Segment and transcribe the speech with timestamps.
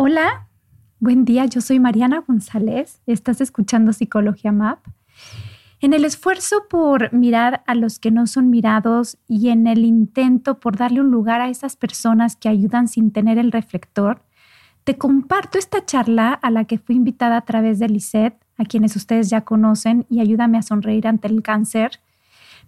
[0.00, 0.46] Hola,
[1.00, 4.78] buen día, yo soy Mariana González, estás escuchando Psicología Map.
[5.80, 10.60] En el esfuerzo por mirar a los que no son mirados y en el intento
[10.60, 14.22] por darle un lugar a esas personas que ayudan sin tener el reflector,
[14.84, 18.94] te comparto esta charla a la que fui invitada a través de Lisette, a quienes
[18.94, 21.98] ustedes ya conocen, y ayúdame a sonreír ante el cáncer.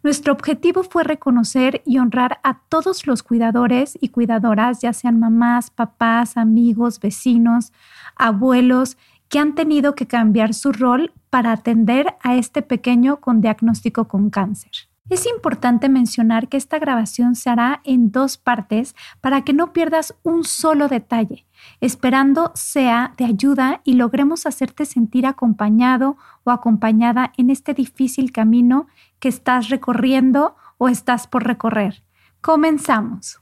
[0.03, 5.71] Nuestro objetivo fue reconocer y honrar a todos los cuidadores y cuidadoras, ya sean mamás,
[5.71, 7.73] papás, amigos, vecinos,
[8.17, 8.97] abuelos,
[9.29, 14.31] que han tenido que cambiar su rol para atender a este pequeño con diagnóstico con
[14.31, 14.90] cáncer.
[15.11, 20.15] Es importante mencionar que esta grabación se hará en dos partes para que no pierdas
[20.23, 21.47] un solo detalle,
[21.81, 28.87] esperando sea de ayuda y logremos hacerte sentir acompañado o acompañada en este difícil camino
[29.19, 32.05] que estás recorriendo o estás por recorrer.
[32.41, 33.41] Comenzamos.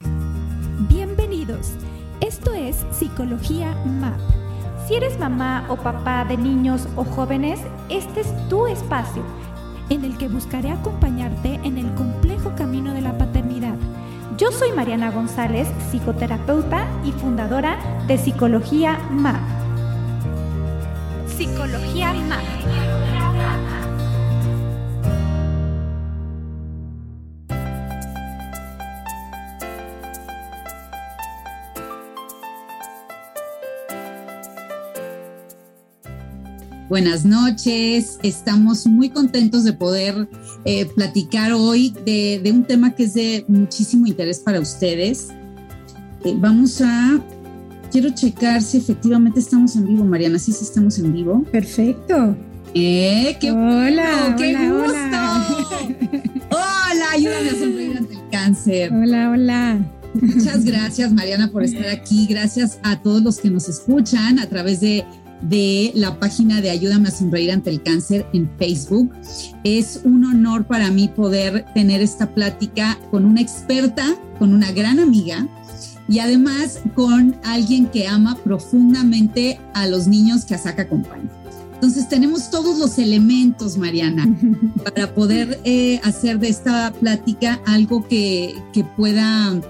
[0.88, 1.74] Bienvenidos.
[2.22, 4.38] Esto es Psicología MAP
[4.88, 7.60] si eres mamá o papá de niños o jóvenes,
[7.90, 9.22] este es tu espacio
[9.90, 13.76] en el que buscaré acompañarte en el complejo camino de la paternidad.
[14.36, 19.40] Yo soy Mariana González, psicoterapeuta y fundadora de Psicología MAP.
[21.26, 23.17] Psicología MAP.
[36.88, 40.26] Buenas noches, estamos muy contentos de poder
[40.64, 45.28] eh, platicar hoy de, un tema que es de muchísimo interés para ustedes.
[46.24, 47.20] Eh, vamos a,
[47.92, 51.44] quiero checar si efectivamente estamos en vivo, Mariana, sí, sí estamos en vivo.
[51.52, 52.34] Perfecto.
[52.72, 54.88] Eh, qué hola, qué gusto.
[54.88, 55.76] Hola.
[56.50, 58.92] hola, ayúdame a sonreír ante el cáncer.
[58.94, 59.78] Hola, hola.
[60.14, 62.26] Muchas gracias, Mariana, por estar aquí.
[62.30, 65.04] Gracias a todos los que nos escuchan a través de
[65.42, 69.12] de la página de Ayúdame a Sonreír ante el Cáncer en Facebook.
[69.64, 74.98] Es un honor para mí poder tener esta plática con una experta, con una gran
[74.98, 75.46] amiga
[76.08, 81.30] y además con alguien que ama profundamente a los niños que Asaka acompaña.
[81.74, 84.26] Entonces tenemos todos los elementos, Mariana,
[84.84, 89.60] para poder eh, hacer de esta plática algo que, que, pueda,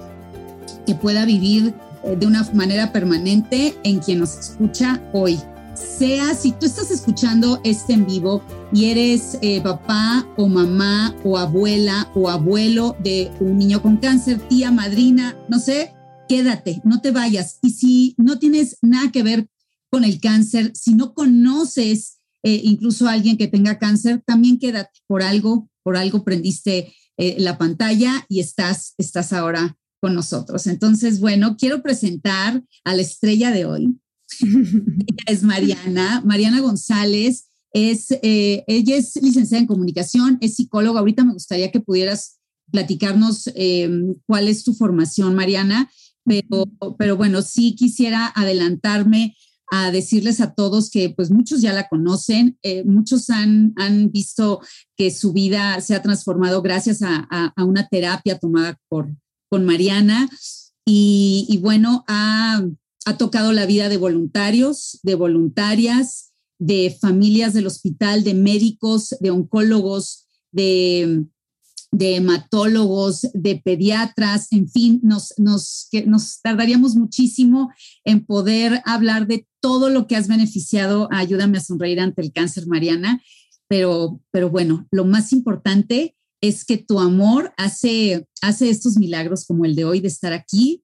[0.87, 5.39] que pueda vivir eh, de una manera permanente en quien nos escucha hoy
[5.79, 11.37] sea si tú estás escuchando este en vivo y eres eh, papá o mamá o
[11.37, 15.93] abuela o abuelo de un niño con cáncer, tía, madrina, no sé,
[16.27, 17.59] quédate, no te vayas.
[17.61, 19.47] Y si no tienes nada que ver
[19.89, 24.99] con el cáncer, si no conoces eh, incluso a alguien que tenga cáncer, también quédate
[25.07, 30.67] por algo, por algo prendiste eh, la pantalla y estás, estás ahora con nosotros.
[30.67, 33.99] Entonces, bueno, quiero presentar a la estrella de hoy.
[34.41, 37.45] Ella es Mariana, Mariana González.
[37.71, 40.99] Es, eh, ella es licenciada en comunicación, es psicóloga.
[40.99, 42.39] Ahorita me gustaría que pudieras
[42.71, 45.89] platicarnos em, cuál es tu formación, Mariana,
[46.97, 49.35] pero, bueno, sí quisiera adelantarme
[49.71, 54.61] a decirles a todos que pues muchos ya la conocen, eh, muchos han, han, visto
[54.97, 59.09] que su vida se ha transformado gracias a, a, una terapia tomada por,
[59.47, 60.27] con Mariana
[60.85, 62.63] y, y bueno, ha
[63.09, 69.31] ha tocado la vida de voluntarios, de voluntarias, de familias del hospital, de médicos, de
[69.31, 71.25] oncólogos, de,
[71.91, 77.71] de hematólogos, de pediatras, en fin, nos, nos, nos tardaríamos muchísimo
[78.03, 82.67] en poder hablar de todo lo que has beneficiado Ayúdame a Sonreír ante el cáncer,
[82.67, 83.21] Mariana.
[83.67, 89.65] Pero, pero bueno, lo más importante es que tu amor hace, hace estos milagros como
[89.65, 90.83] el de hoy de estar aquí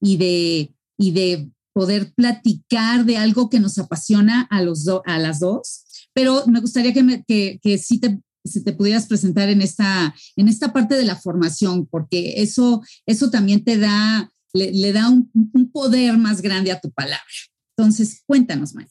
[0.00, 5.40] y de, y de poder platicar de algo que nos apasiona a, los a las
[5.40, 9.62] dos, pero me gustaría que, me, que, que sí te, si te pudieras presentar en
[9.62, 15.08] esta, en esta parte de la formación, porque eso, eso también te da, le, da
[15.08, 17.22] un, un, poder más grande a tu palabra.
[17.76, 18.90] Entonces, cuéntanos, María.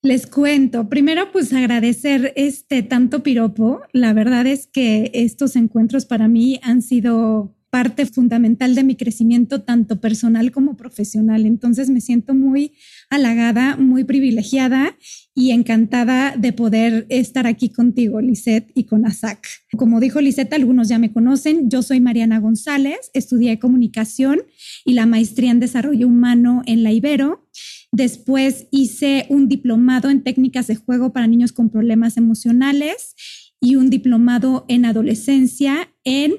[0.00, 3.80] Les cuento, primero pues agradecer este tanto piropo.
[3.92, 9.62] La verdad es que estos encuentros para mí han sido parte fundamental de mi crecimiento,
[9.62, 11.44] tanto personal como profesional.
[11.44, 12.72] Entonces me siento muy
[13.10, 14.96] halagada, muy privilegiada
[15.34, 19.46] y encantada de poder estar aquí contigo, Lisette, y con ASAC.
[19.76, 21.68] Como dijo Lisette, algunos ya me conocen.
[21.68, 24.40] Yo soy Mariana González, estudié comunicación
[24.84, 27.48] y la maestría en desarrollo humano en la Ibero.
[27.92, 33.14] Después hice un diplomado en técnicas de juego para niños con problemas emocionales
[33.60, 36.34] y un diplomado en adolescencia en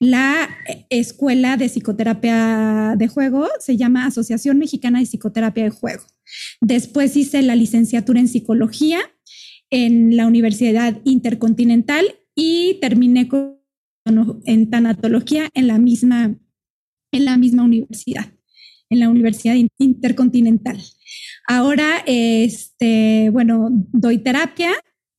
[0.00, 0.48] la
[0.90, 6.04] escuela de psicoterapia de juego, se llama Asociación Mexicana de Psicoterapia de Juego.
[6.60, 9.00] Después hice la licenciatura en psicología
[9.70, 12.04] en la Universidad Intercontinental
[12.34, 13.58] y terminé con,
[14.44, 16.36] en tanatología en la misma,
[17.12, 18.32] en la misma universidad,
[18.90, 20.80] en la Universidad Intercontinental.
[21.46, 24.70] Ahora, este, bueno, doy terapia,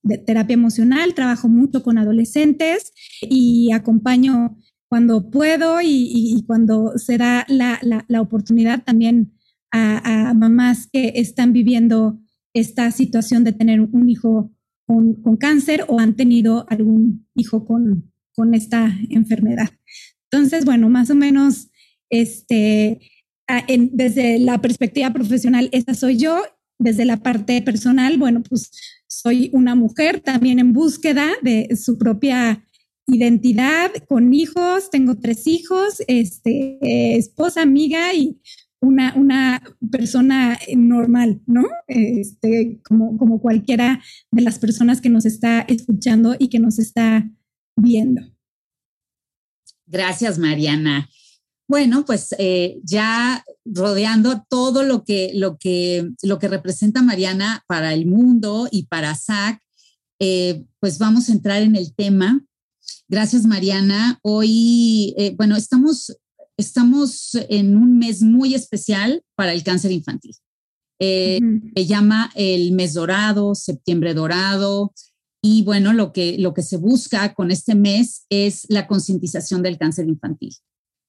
[0.01, 4.57] de terapia emocional, trabajo mucho con adolescentes y acompaño
[4.89, 9.33] cuando puedo y, cuando se da la, la, oportunidad también
[9.71, 12.19] a, mamás que están viviendo
[12.53, 14.51] esta situación de tener un hijo
[14.87, 19.69] con, cáncer o han tenido algún hijo con, con, esta enfermedad.
[20.31, 21.69] Entonces, bueno, más o menos,
[22.09, 22.99] este,
[23.91, 26.41] desde la perspectiva profesional, esa soy yo.
[26.81, 28.71] Desde la parte personal, bueno, pues
[29.05, 32.63] soy una mujer también en búsqueda de su propia
[33.11, 38.39] identidad, con hijos, tengo tres hijos, este, esposa, amiga y
[38.81, 39.61] una, una
[39.91, 41.65] persona normal, ¿no?
[41.87, 44.01] Este, como, como cualquiera
[44.31, 47.29] de las personas que nos está escuchando y que nos está
[47.75, 48.21] viendo.
[49.85, 51.09] Gracias, Mariana.
[51.67, 57.93] Bueno, pues eh, ya rodeando todo lo que, lo, que, lo que representa Mariana para
[57.93, 59.61] el mundo y para SAC,
[60.19, 62.43] eh, pues vamos a entrar en el tema.
[63.07, 64.19] Gracias, Mariana.
[64.21, 66.15] Hoy, eh, bueno, estamos
[66.59, 70.35] estamos en un mes muy especial para el cáncer infantil.
[70.99, 74.93] Se llama el mes dorado, septiembre dorado.
[75.41, 79.77] Y bueno, lo que, lo que se busca con este mes es la concientización del
[79.77, 80.53] cáncer infantil.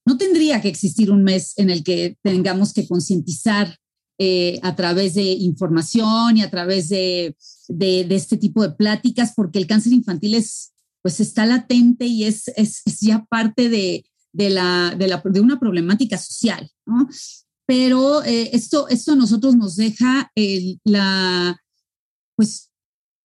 [0.06, 3.76] No tendría que existir un mes en el que tengamos que concientizar
[4.18, 7.36] eh, a través de información y a través de,
[7.68, 12.48] de, este tipo de pláticas, porque el cáncer infantil es, pues está latente y es,
[12.56, 17.08] es, ya parte de, de, la, de, la, de una problemática social, ¿no?
[17.66, 20.32] Pero eh, esto, esto a nosotros nos deja
[20.84, 21.56] la,
[22.36, 22.70] pues,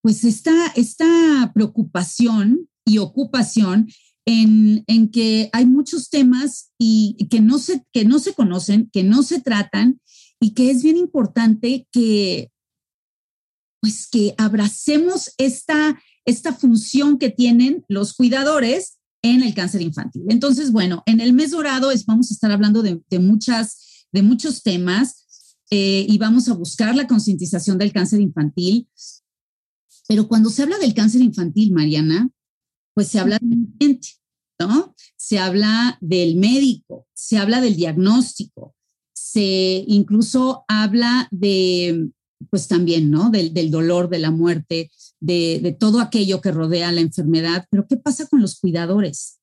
[0.03, 3.87] pues esta, esta preocupación y ocupación
[4.27, 9.03] en, en, que hay muchos temas y, que, no se, que no se conocen, que
[9.03, 9.99] no se tratan
[10.39, 12.51] y que es bien importante que,
[13.81, 20.23] pues que abracemos esta, esta función que tienen los cuidadores en el cáncer infantil.
[20.29, 24.61] Entonces, bueno, en el mes dorado es, vamos a estar hablando de, muchas, de muchos
[24.61, 25.25] temas
[25.71, 28.87] eh, y vamos a buscar la concientización del cáncer infantil.
[30.07, 32.29] Pero cuando se habla del cáncer infantil, Mariana,
[32.93, 34.09] pues se habla del paciente,
[34.59, 34.95] ¿no?
[35.17, 38.75] Se habla del médico, se habla del diagnóstico,
[39.13, 42.09] se incluso habla de,
[42.49, 43.29] pues también, ¿no?
[43.29, 47.65] Del, del dolor, de la muerte, de, todo aquello que rodea la enfermedad.
[47.69, 49.39] Pero ¿qué pasa con los cuidadores?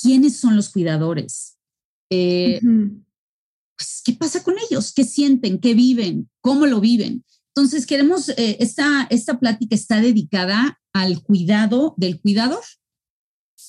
[0.00, 1.58] ¿Quiénes son los cuidadores?
[2.10, 2.60] Eh,
[3.76, 4.92] pues, ¿qué pasa con ellos?
[4.92, 5.58] ¿Qué sienten?
[5.58, 6.30] ¿Qué viven?
[6.40, 7.24] ¿Cómo lo viven?
[7.54, 12.62] Entonces, queremos, eh, esta, esta plática está dedicada al cuidado del cuidador.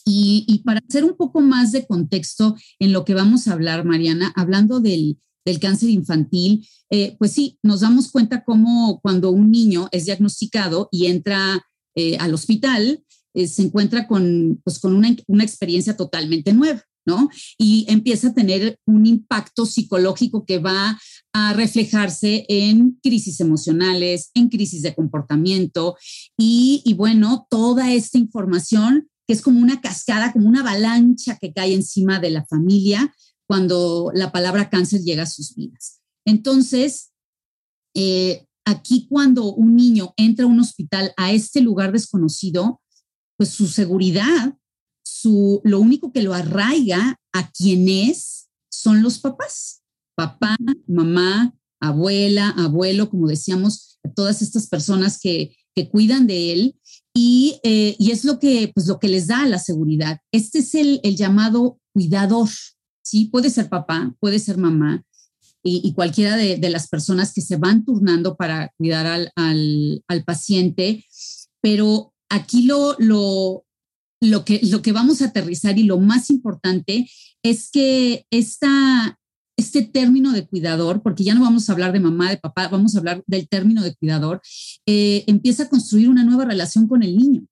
[0.06, 3.86] Y, y, para hacer un poco más de contexto en lo que vamos a hablar,
[3.86, 9.52] Mariana, hablando del, del cáncer infantil, eh, pues sí, nos damos cuenta cómo cuando un
[9.52, 11.66] niño es diagnosticado y entra
[11.96, 13.04] eh, al hospital,
[13.34, 16.84] eh, se encuentra con, pues, con una, una experiencia totalmente nueva.
[17.04, 17.30] ¿no?
[17.58, 21.00] Y empieza a tener un impacto psicológico que va
[21.34, 25.98] a reflejarse en crisis emocionales, en crisis de comportamiento
[26.38, 31.54] y, y, bueno, toda esta información que es como una cascada, como una avalancha que
[31.54, 33.12] cae encima de la familia,
[33.52, 36.00] cuando la palabra cáncer llega a sus vidas.
[36.26, 37.12] Entonces,
[37.94, 42.80] eh, aquí cuando un niño entra a un hospital, a este lugar desconocido,
[43.36, 44.58] pues su seguridad,
[45.04, 49.82] su, lo único que lo arraiga a quien es son los papás.
[50.16, 50.56] Papá,
[50.88, 56.80] mamá, abuela, abuelo, como decíamos, todas estas personas que, que cuidan de él
[57.14, 60.20] y, eh, y, es lo que, pues, lo que les da la seguridad.
[60.32, 62.48] Este es el, el llamado cuidador,
[63.12, 65.04] Sí, puede ser papá, puede ser mamá
[65.62, 71.04] y, cualquiera de, las personas que se van turnando para cuidar al, paciente,
[71.60, 73.66] pero aquí lo, lo,
[74.22, 77.06] lo, que, lo que vamos a aterrizar y lo más importante
[77.44, 79.20] es que esta,
[79.58, 82.96] este término de cuidador, porque ya no vamos a hablar de mamá, de papá, vamos
[82.96, 84.40] a hablar del término de cuidador,
[84.86, 87.46] eh, empieza a construir una nueva relación con el niño.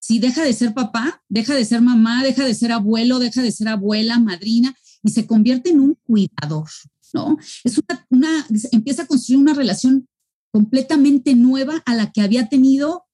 [0.00, 3.52] Si deja de ser papá, deja de ser mamá, deja de ser abuelo, deja de
[3.52, 6.68] ser abuela, madrina, y se convierte en un cuidador,
[7.12, 7.36] ¿no?
[7.62, 7.78] Es
[8.10, 10.08] una, empieza a construir una relación
[10.52, 13.04] completamente nueva a la que había tenido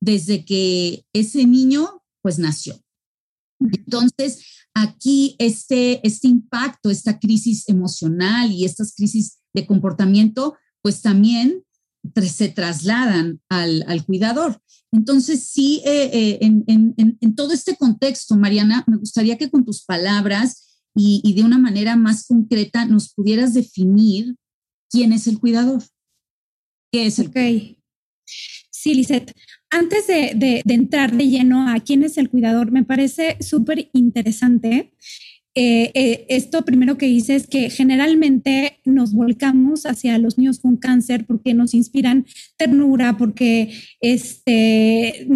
[0.00, 2.80] desde que ese niño pues nació.
[3.60, 11.64] Entonces, aquí este, este impacto, esta crisis emocional y estas crisis de comportamiento, pues también
[12.14, 14.60] se trasladan al, cuidador.
[14.92, 20.67] Entonces, sí, eh, eh, en, todo este contexto, Mariana, me gustaría que con tus palabras
[20.98, 24.34] y, de una manera más concreta nos pudieras definir
[24.90, 25.82] quién es el cuidador.
[26.92, 27.76] ¿Qué es el cuidador?
[28.24, 29.32] Sí, Lisette.
[29.70, 34.92] Antes de, entrar de lleno a quién es el cuidador, me parece súper interesante
[35.60, 40.76] eh, eh, esto primero que dice es que generalmente nos volcamos hacia los niños con
[40.76, 42.26] cáncer porque nos inspiran
[42.56, 45.26] ternura, porque, este,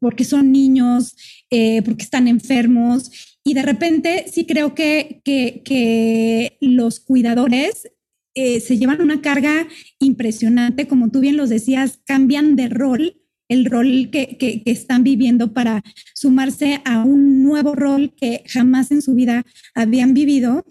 [0.00, 1.14] porque son niños,
[1.50, 3.35] eh, porque están enfermos.
[3.46, 7.88] Y de repente sí creo que, que, los cuidadores
[8.34, 9.66] se llevan una carga
[10.00, 15.82] impresionante, como tú bien los decías, cambian de rol el rol que, están viviendo para
[16.14, 20.64] sumarse a un nuevo rol que jamás en su vida habían vivido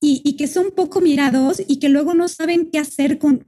[0.00, 3.44] y, que son poco mirados y que luego no saben qué hacer con,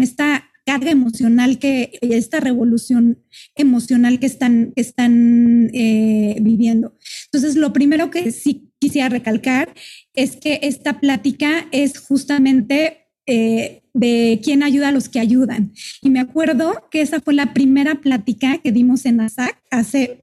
[0.00, 3.18] esta carga emocional que esta revolución
[3.54, 6.96] emocional que están, están eh, viviendo.
[7.26, 9.74] Entonces, lo primero que sí quisiera recalcar
[10.14, 15.72] es que esta plática es justamente eh, de quién ayuda a los que ayudan.
[16.00, 20.22] Y me acuerdo que esa fue la primera plática que dimos en ASAC hace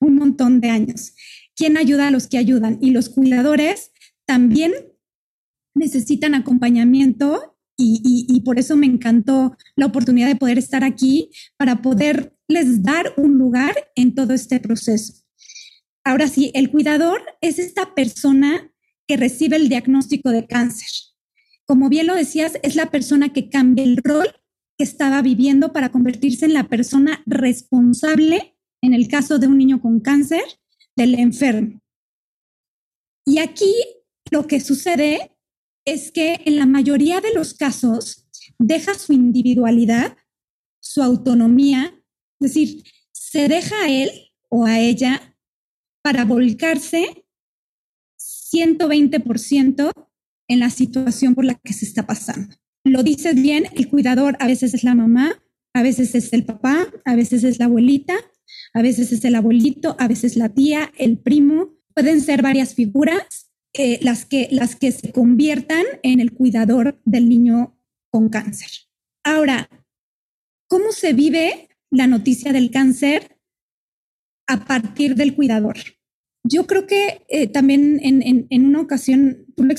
[0.00, 1.14] un montón de años.
[1.56, 2.78] ¿Quién ayuda a los que ayudan?
[2.80, 3.92] Y los cuidadores
[4.26, 4.72] también
[5.74, 12.82] necesitan acompañamiento y, por eso me encantó la oportunidad de poder estar aquí para poderles
[12.82, 15.14] dar un lugar en todo este proceso.
[16.04, 18.70] Ahora sí, el cuidador es esta persona
[19.06, 20.88] que recibe el diagnóstico de cáncer
[21.66, 24.28] como bien lo decías, es la persona que cambia el rol
[24.76, 29.80] que estaba viviendo para convertirse en la persona responsable, en el caso de un niño
[29.80, 30.42] con cáncer,
[30.96, 31.80] del enfermo.
[33.26, 33.72] Y aquí
[34.30, 35.33] lo que sucede
[35.84, 38.26] es que en la mayoría de los casos
[38.58, 40.16] deja su individualidad,
[40.80, 41.94] su autonomía,
[42.40, 44.10] es decir, se deja a él
[44.48, 45.36] o a ella
[46.02, 47.26] para volcarse
[48.18, 49.92] 120%
[50.48, 52.54] en la situación por la que se está pasando.
[52.84, 56.86] Lo dices bien, el cuidador a veces es la mamá, a veces es el papá,
[57.04, 58.14] a veces es la abuelita,
[58.74, 61.70] a veces es el abuelito, a veces la tía, el primo.
[61.94, 63.43] Pueden ser varias figuras
[63.76, 67.76] eh, las, que, las que se conviertan en el cuidador del niño
[68.08, 68.70] con cáncer.
[69.24, 69.68] Ahora,
[70.68, 73.36] ¿cómo se vive la noticia del cáncer
[74.46, 75.76] a partir del cuidador?
[76.44, 79.74] Yo creo que eh, también en, una ocasión tú lo,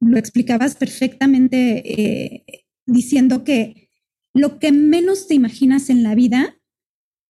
[0.00, 3.90] lo explicabas perfectamente eh, diciendo que
[4.32, 6.60] lo que menos te imaginas en la vida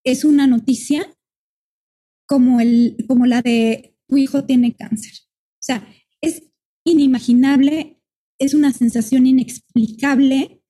[0.04, 1.16] es una noticia
[2.26, 5.25] como, el, como la de tu hijo tiene cáncer.
[5.66, 5.88] O sea,
[6.20, 6.44] es
[6.84, 8.00] inimaginable,
[8.38, 10.62] es una sensación inexplicable,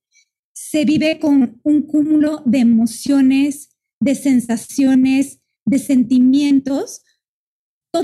[0.54, 7.02] se vive con un cúmulo de emociones, de sensaciones, de sentimientos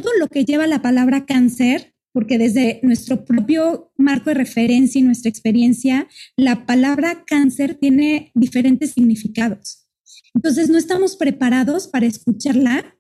[0.01, 5.03] todo lo que lleva la palabra cáncer, porque desde nuestro propio marco de referencia y
[5.03, 9.87] nuestra experiencia, la palabra cáncer tiene diferentes significados.
[10.35, 12.97] Entonces, no estamos preparados para escucharla.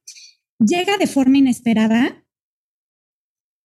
[0.58, 2.21] Llega de forma inesperada.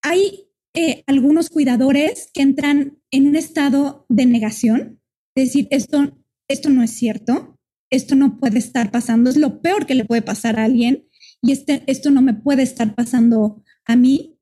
[0.10, 5.02] Hay eh, algunos cuidadores que entran en un estado de negación,
[5.36, 7.60] es decir, esto, esto no es cierto,
[7.92, 11.10] esto no puede estar pasando, es lo peor que le puede pasar a alguien
[11.42, 14.40] y este, esto no me puede estar pasando a mí.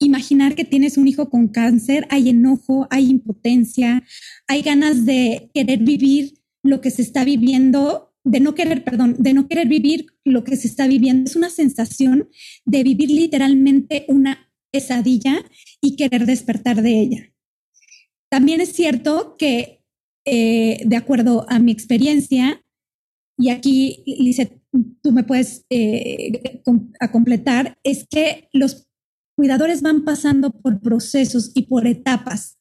[0.00, 4.02] Imaginar que tienes un hijo con cáncer, hay enojo, hay impotencia,
[4.48, 6.34] hay ganas de querer vivir
[6.64, 10.56] lo que se está viviendo, de no querer, perdón, de no querer vivir lo que
[10.56, 11.28] se está viviendo.
[11.28, 12.28] Es una sensación
[12.64, 15.44] de vivir literalmente una pesadilla
[15.80, 17.32] y querer despertar de ella.
[18.30, 19.82] También es cierto que,
[20.24, 22.62] eh, de acuerdo a mi experiencia,
[23.38, 24.60] y aquí, Lizeth,
[25.02, 26.60] tú me puedes eh,
[27.00, 28.88] a completar, es que los
[29.36, 32.58] cuidadores van pasando por procesos y por etapas.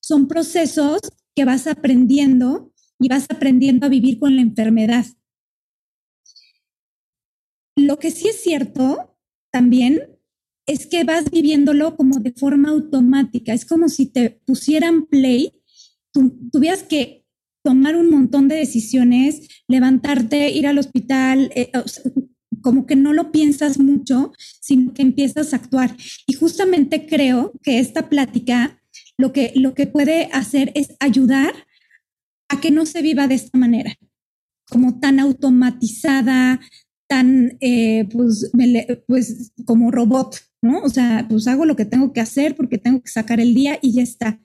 [0.00, 1.00] Son procesos
[1.34, 5.04] que vas aprendiendo y vas aprendiendo a vivir con la enfermedad.
[7.80, 9.16] Lo que sí es cierto
[9.50, 10.00] también
[10.66, 13.52] es que vas viviéndolo como de forma automática.
[13.52, 15.52] Es como si te pusieran play,
[16.12, 17.24] tú, tuvieras que
[17.64, 21.70] tomar un montón de decisiones, levantarte, ir al hospital, eh,
[22.62, 25.96] como que no lo piensas mucho, sino que empiezas a actuar.
[26.26, 28.80] Y justamente creo que esta plática
[29.16, 31.52] lo que, lo que puede hacer es ayudar
[32.48, 33.96] a que no se viva de esta manera,
[34.68, 36.60] como tan automatizada,
[37.10, 38.52] tan, eh, pues,
[39.08, 40.80] pues, como robot, ¿no?
[40.82, 43.80] O sea, pues hago lo que tengo que hacer porque tengo que sacar el día
[43.82, 44.40] y ya está.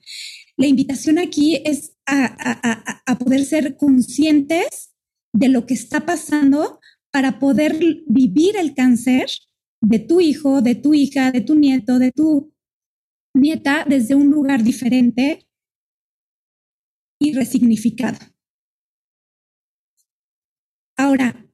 [0.56, 4.92] La invitación aquí es a, a poder ser conscientes
[5.32, 6.80] de lo que está pasando
[7.12, 9.26] para poder vivir el cáncer
[9.80, 12.52] de tu hijo, de tu hija, de tu nieto, de tu
[13.32, 15.46] nieta desde un lugar diferente
[17.20, 18.18] y resignificado.
[20.96, 21.45] Ahora,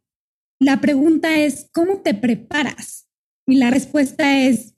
[0.63, 3.09] la pregunta es, ¿cómo te preparas?
[3.47, 4.75] Y la respuesta es,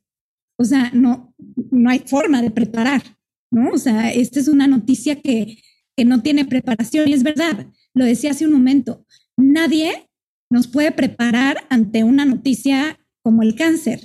[0.59, 1.35] o sea, no,
[1.71, 3.03] no hay forma de preparar,
[3.51, 3.71] ¿no?
[3.71, 5.59] O sea, esta es una noticia que,
[5.97, 10.11] que no tiene preparación y es verdad, lo decía hace un momento, nadie
[10.51, 14.01] nos puede preparar ante una noticia como el cáncer,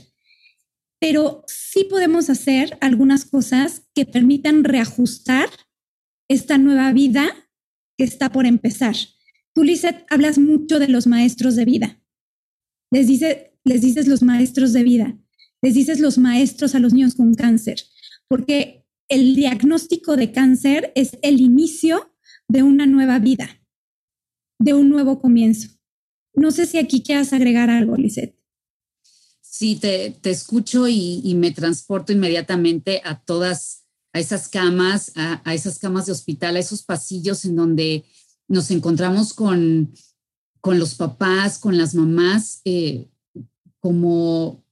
[0.99, 5.49] pero sí podemos hacer algunas cosas que permitan reajustar
[6.29, 7.29] esta nueva vida
[7.97, 8.95] que está por empezar.
[9.53, 12.01] Tú, Lizeth, hablas mucho de los maestros de vida.
[12.91, 15.17] Les, dice, les dices los maestros de vida,
[15.61, 17.79] les dices los maestros a los niños con cáncer,
[18.27, 22.15] porque el diagnóstico de cáncer es el inicio
[22.47, 23.61] de una nueva vida,
[24.59, 25.69] de un nuevo comienzo.
[26.33, 28.39] No sé si aquí quieras agregar algo, Lisette.
[29.41, 36.05] Sí, te, escucho y, me transporto inmediatamente a todas, a esas camas, a, esas camas
[36.05, 38.05] de hospital, a esos pasillos en donde
[38.49, 39.93] nos encontramos con,
[40.59, 43.07] con los papás, con las mamás, eh,
[43.79, 44.65] como,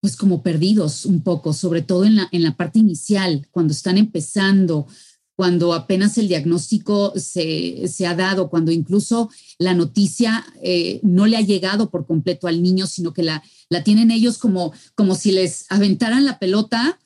[0.00, 3.96] pues como perdidos un poco, sobre todo en la, en la parte inicial, cuando están
[3.96, 4.86] empezando,
[5.34, 11.40] cuando apenas el diagnóstico se, ha dado, cuando incluso la noticia eh, no le ha
[11.40, 15.64] llegado por completo al niño, sino que la, la tienen ellos como, como si les
[15.70, 16.98] aventaran la pelota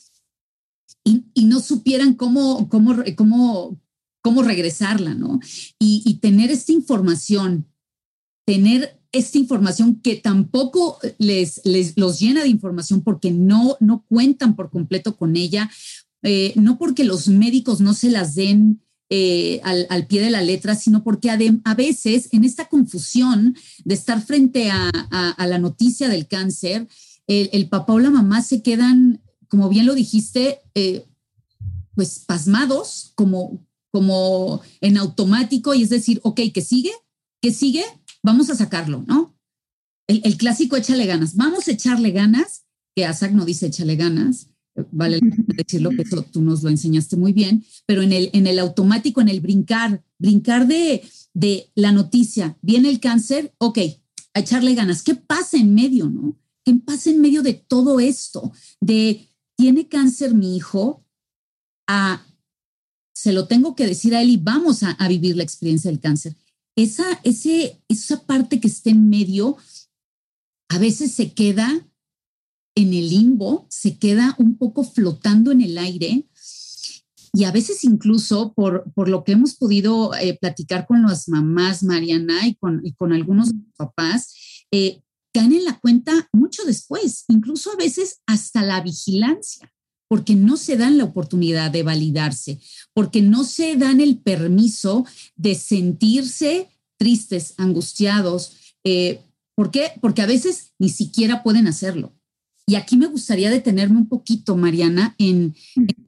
[1.05, 3.79] y, no supieran cómo, cómo, cómo,
[4.27, 5.39] cómo regresarla, ¿no?
[5.79, 7.69] Y, tener esta información,
[8.45, 14.57] tener esta información que tampoco les, les los llena de información porque no, no cuentan
[14.57, 15.71] por completo con ella,
[16.25, 20.75] eh, no porque los médicos no se las den eh, al, pie de la letra,
[20.75, 24.91] sino porque a, veces en esta confusión de estar frente a,
[25.39, 26.89] la noticia del cáncer,
[27.29, 31.07] el, papá o la mamá se quedan, como bien lo dijiste, eh,
[31.95, 33.66] pues pasmados, como,
[33.97, 36.93] como en automático, y es decir, ok, ¿qué sigue?
[37.41, 37.83] ¿Qué sigue?
[38.23, 39.35] Vamos a sacarlo, ¿no?
[40.07, 44.51] El, clásico échale ganas, vamos a echarle ganas, que Asac no dice échale ganas,
[44.93, 49.23] vale decirlo, que tú nos lo enseñaste muy bien, pero en el, en el automático,
[49.23, 53.79] en el brincar, brincar de, de la noticia, viene el cáncer, ok,
[54.35, 55.03] a echarle ganas.
[55.03, 56.39] ¿Qué pasa en medio, no?
[56.67, 58.53] ¿Qué pasa en medio de todo esto?
[58.79, 61.03] De, tiene cáncer mi hijo,
[61.89, 62.27] a,
[63.27, 65.99] se lo tengo que decir a él y vamos a, a vivir la experiencia del
[65.99, 66.37] cáncer.
[66.77, 69.57] Esa, ese, esa parte que está en medio
[70.69, 71.89] a veces se queda
[72.77, 76.25] en el limbo, se queda un poco flotando en el aire
[77.33, 81.83] y a veces incluso por, por lo que hemos podido eh, platicar con las mamás,
[81.83, 84.37] Mariana, y con, y con algunos papás,
[84.71, 85.03] eh,
[85.35, 89.69] caen en la cuenta mucho después, incluso a veces hasta la vigilancia,
[90.09, 92.61] porque no se dan la oportunidad de validarse,
[92.97, 95.05] porque no se dan el permiso
[95.37, 98.75] de sentirse tristes, angustiados.
[98.85, 99.21] Eh,
[99.55, 99.93] ¿Por qué?
[100.01, 102.15] Porque a veces ni siquiera pueden hacerlo.
[102.67, 105.55] Y aquí me gustaría detenerme un poquito, Mariana, en,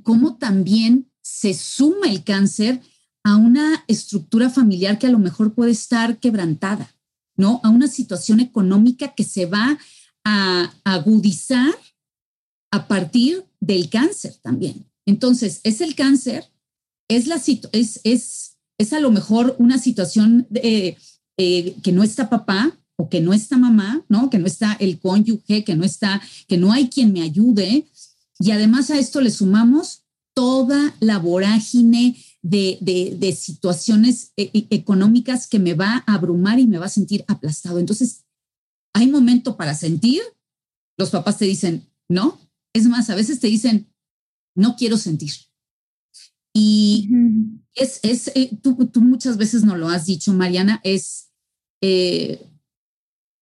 [0.03, 2.81] cómo también se suma el cáncer
[3.23, 6.97] a una estructura familiar que a lo mejor puede estar quebrantada,
[7.37, 7.61] ¿no?
[7.65, 9.79] A una situación económica que se va
[10.25, 11.75] a agudizar
[12.71, 14.87] a partir del cáncer también.
[15.05, 16.51] Entonces, es el cáncer,
[17.09, 17.37] es, la,
[17.73, 20.97] es, es, es a lo mejor una situación de,
[21.37, 24.29] eh, que no está papá, o que no está mamá, ¿no?
[24.29, 27.87] Que no está el cónyuge, que no está, que no hay quien me ayude.
[28.41, 30.03] Y además a esto le sumamos
[30.35, 36.79] toda la vorágine de, situaciones e, e, económicas que me va a abrumar y me
[36.79, 37.79] va a sentir aplastado.
[37.79, 38.25] Entonces,
[38.93, 40.23] hay momento para sentir.
[40.97, 42.41] Los papás te dicen, no.
[42.73, 43.93] Es más, a veces te dicen,
[44.57, 45.33] no quiero sentir.
[46.61, 47.09] Y
[47.75, 51.29] es, es eh, tú, tú, muchas veces no lo has dicho, Mariana, es
[51.81, 52.45] eh,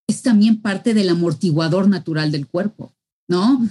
[0.07, 2.95] es también parte del amortiguador natural del cuerpo,
[3.27, 3.67] ¿no?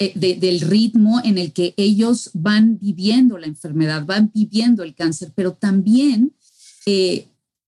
[0.00, 5.32] Eh, del ritmo en el que ellos van viviendo la enfermedad, van viviendo el cáncer,
[5.34, 6.34] pero también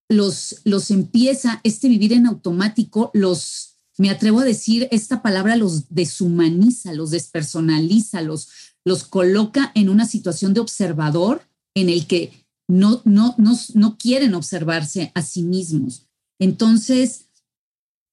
[0.09, 5.85] los, los empieza, este vivir en automático, los, me atrevo a decir esta palabra, los
[5.89, 8.49] deshumaniza, los despersonaliza, los,
[8.85, 14.33] los coloca en una situación de observador en el que no, no, no, no quieren
[14.33, 16.07] observarse a sí mismos.
[16.39, 17.27] Entonces,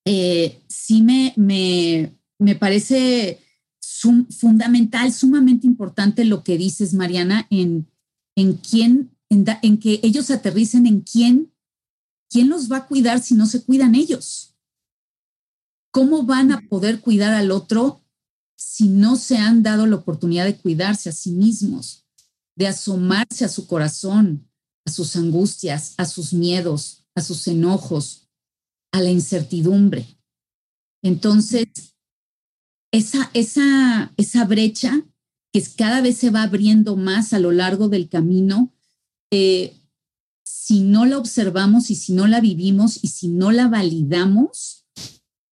[0.05, 3.39] eh, sí me, me, parece
[4.37, 7.87] fundamental, sumamente importante lo que dices, Mariana, en,
[8.35, 11.53] en quién, en, que ellos aterricen en quién,
[12.29, 14.55] quién los va a cuidar si no se cuidan ellos.
[15.91, 17.98] ¿Cómo van a poder cuidar al otro
[18.59, 22.05] si no se han dado la oportunidad de cuidarse a sí mismos,
[22.57, 24.49] de asomarse a su corazón,
[24.85, 28.27] a sus angustias, a sus miedos, a sus enojos,
[28.91, 30.05] a la incertidumbre?
[31.01, 31.69] Entonces,
[32.91, 35.05] esa, esa, esa brecha
[35.53, 38.73] que cada vez se va abriendo más a lo largo del camino,
[39.31, 39.73] eh,
[40.43, 44.85] si no la observamos y si no la vivimos y si no la validamos,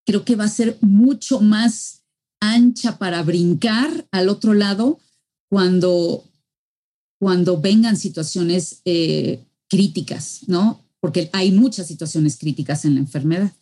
[0.05, 1.96] creo que va a ser mucho más
[2.39, 4.99] ancha para brincar al otro lado
[5.49, 6.23] cuando,
[7.19, 10.83] cuando vengan situaciones eh, críticas, ¿no?
[10.99, 13.53] Porque hay muchas situaciones críticas en la enfermedad.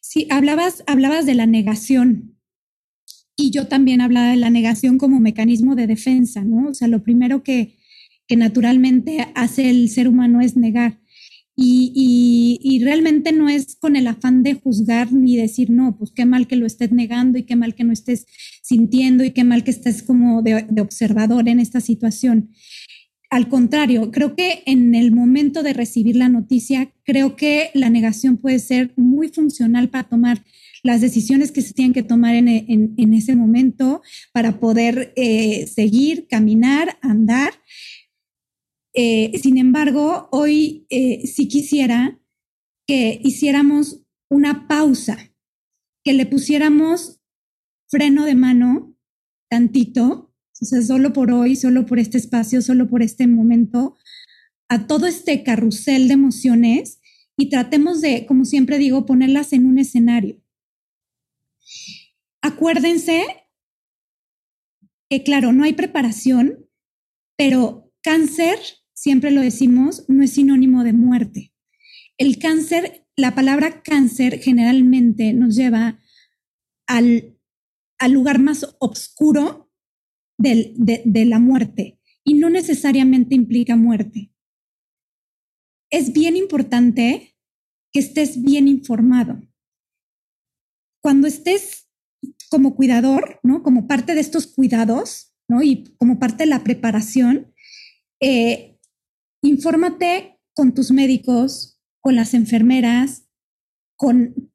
[0.00, 2.36] Sí, hablabas, hablabas de la negación.
[3.36, 6.70] Y yo también hablaba de la negación como mecanismo de defensa, ¿no?
[6.70, 7.78] O sea, lo primero que,
[8.26, 11.00] que naturalmente hace el ser humano es negar.
[11.62, 16.46] Y, realmente no es con el afán de juzgar ni decir, no, pues qué mal
[16.46, 18.24] que lo estés negando y qué mal que no estés
[18.62, 22.50] sintiendo y qué mal que estés como de, de observador en esta situación,
[23.30, 28.38] al contrario, creo que en el momento de recibir la noticia, creo que la negación
[28.38, 30.42] puede ser muy funcional para tomar
[30.82, 36.98] las decisiones que se tienen que tomar en, ese momento para poder eh, seguir, caminar,
[37.02, 37.52] andar.
[38.92, 42.20] Eh, sin embargo, hoy eh, sí quisiera
[42.86, 45.32] que hiciéramos una pausa,
[46.04, 47.20] que le pusiéramos
[47.88, 48.96] freno de mano
[49.48, 53.96] tantito o solo por hoy, solo por este espacio, solo por este momento,
[54.68, 57.00] a todo este carrusel de emociones
[57.36, 60.40] y tratemos de, como siempre digo, ponerlas en un escenario.
[62.42, 63.24] Acuérdense
[65.08, 66.68] que, claro, no hay preparación,
[67.36, 68.58] pero cáncer,
[69.00, 71.54] siempre lo decimos, no es sinónimo de muerte.
[72.18, 75.98] El cáncer, la palabra cáncer generalmente nos lleva
[76.86, 77.38] al,
[77.98, 79.72] al lugar más oscuro
[80.36, 84.34] de, la muerte y no necesariamente implica muerte.
[85.90, 87.38] Es bien importante
[87.92, 89.40] que estés bien informado.
[91.02, 91.88] Cuando estés
[92.50, 93.62] como cuidador, ¿no?
[93.62, 95.62] Como parte de estos cuidados, ¿no?
[95.62, 97.54] Y como parte de la preparación,
[98.20, 98.69] eh,
[99.42, 103.26] infórmate con tus médicos, con las enfermeras,
[103.96, 104.50] con,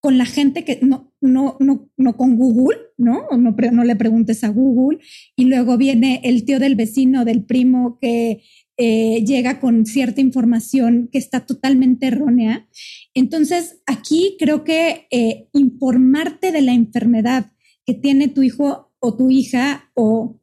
[0.00, 3.26] con la gente que no, no, no, no con Google, ¿no?
[3.36, 3.54] ¿no?
[3.72, 4.98] No le preguntes a Google.
[5.36, 8.42] Y luego viene el tío del vecino, del primo que
[8.76, 12.68] eh, llega con cierta información que está totalmente errónea.
[13.14, 17.52] Entonces, aquí creo que eh, informarte de la enfermedad
[17.84, 20.40] que tiene tu hijo o tu hija o,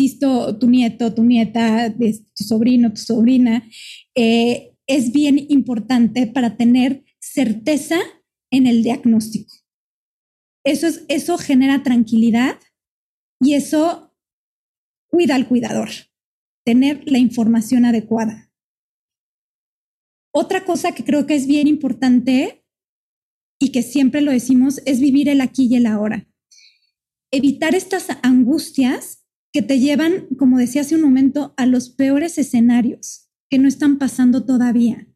[0.00, 3.68] insisto, tu nieto, tu nieta, tu sobrino, tu sobrina,
[4.14, 7.98] eh, es bien importante para tener certeza
[8.50, 9.54] en el diagnóstico.
[10.64, 12.58] Eso, es, eso genera tranquilidad
[13.40, 14.14] y eso
[15.08, 15.90] cuida al cuidador,
[16.64, 18.50] tener la información adecuada.
[20.32, 22.64] Otra cosa que creo que es bien importante
[23.60, 26.26] y que siempre lo decimos es vivir el aquí y el ahora.
[27.32, 29.19] Evitar estas angustias
[29.52, 33.98] que te llevan, como decía hace un momento, a los peores escenarios que no están
[33.98, 35.08] pasando todavía.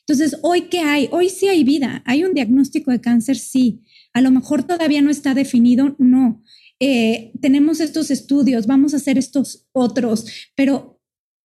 [0.00, 1.08] Entonces, ¿hoy qué hay?
[1.12, 2.02] Hoy sí hay vida.
[2.06, 3.36] ¿Hay un diagnóstico de cáncer?
[3.36, 3.82] Sí.
[4.12, 6.42] A lo mejor todavía no está definido, no.
[6.80, 10.26] Eh, tenemos estos estudios, vamos a hacer estos otros,
[10.56, 10.98] pero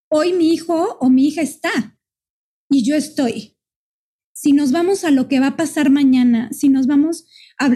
[0.09, 1.99] hoy mi hijo o mi hija está
[2.69, 3.57] y yo estoy.
[4.33, 7.25] Si nos vamos a lo que va a pasar mañana, si nos vamos,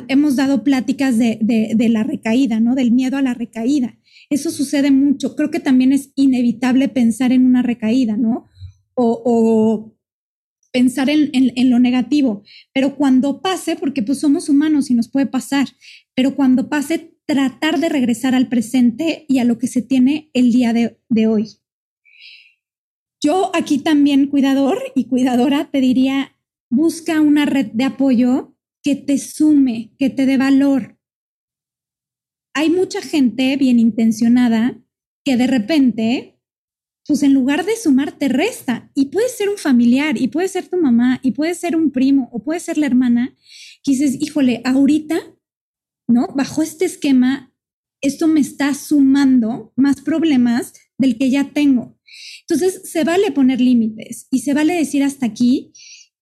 [0.08, 1.38] hemos dado pláticas de,
[1.90, 2.76] la recaída, ¿no?
[2.76, 3.99] Del miedo a la recaída.
[4.30, 5.36] Eso sucede mucho.
[5.36, 8.48] Creo que también es inevitable pensar en una recaída, ¿no?
[9.02, 9.94] o
[10.72, 15.68] pensar en, lo negativo, pero cuando pase, porque pues somos humanos y nos puede pasar,
[16.16, 20.52] pero cuando pase, tratar de regresar al presente y a lo que se tiene el
[20.52, 21.48] día de, de hoy.
[23.22, 26.36] Yo aquí también, cuidador y cuidadora, te diría,
[26.70, 30.99] busca una red de apoyo que te sume, que te dé valor.
[32.54, 34.82] Hay mucha gente bien intencionada
[35.24, 36.40] que de repente
[37.10, 38.92] pues en lugar de sumar te resta.
[38.94, 42.30] Y puede ser un familiar, y puede ser tu mamá, y puede ser un primo,
[42.32, 43.36] o puede ser la hermana,
[43.84, 45.20] que dices, híjole, ahorita,
[46.08, 46.28] ¿no?
[46.36, 47.52] Bajo este esquema,
[48.00, 52.00] esto me está sumando más problemas del que ya tengo.
[52.48, 55.74] Entonces, se vale poner límites y se vale decir hasta aquí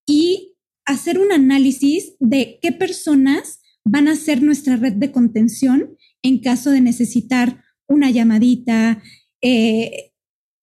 [0.05, 5.96] y hacer un análisis de qué personas van a ser nuestra red de contención
[6.27, 9.01] en caso de necesitar una llamadita,
[9.41, 10.11] eh,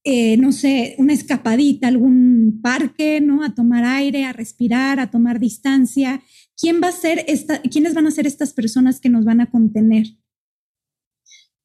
[0.05, 3.43] eh, no sé, una escapadita, algún parque, ¿no?
[3.43, 6.23] A tomar aire, a respirar, a tomar distancia.
[6.57, 9.51] ¿Quién va a ser esta, ¿Quiénes van a ser estas personas que nos van a
[9.51, 10.07] contener?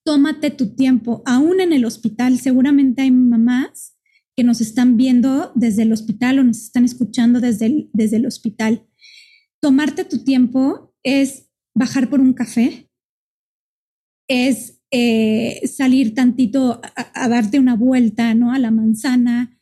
[0.06, 2.40] Tómate tu tiempo, aún en el hospital.
[2.40, 3.98] Seguramente hay mamás
[4.36, 8.88] que nos están viendo desde el hospital o nos están escuchando desde desde el hospital.
[9.62, 12.89] Tomarte tu tiempo es bajar por un café,
[14.30, 18.54] es eh, salir tantito a, darte una vuelta, ¿no?
[18.54, 19.60] A la manzana,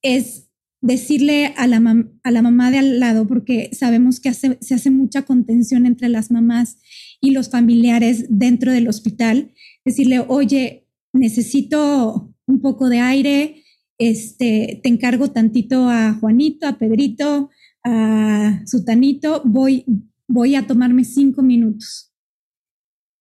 [0.00, 0.48] es
[0.80, 1.82] decirle a la,
[2.22, 6.30] a la mamá de al lado, porque sabemos que se hace mucha contención entre las
[6.30, 6.78] mamás
[7.20, 9.52] y los familiares dentro del hospital,
[9.84, 13.62] decirle, oye, necesito un poco de aire,
[13.98, 17.50] este, te encargo tantito a Juanito, a Pedrito,
[17.84, 19.84] a Sutanito, voy,
[20.26, 22.09] voy a tomarme cinco minutos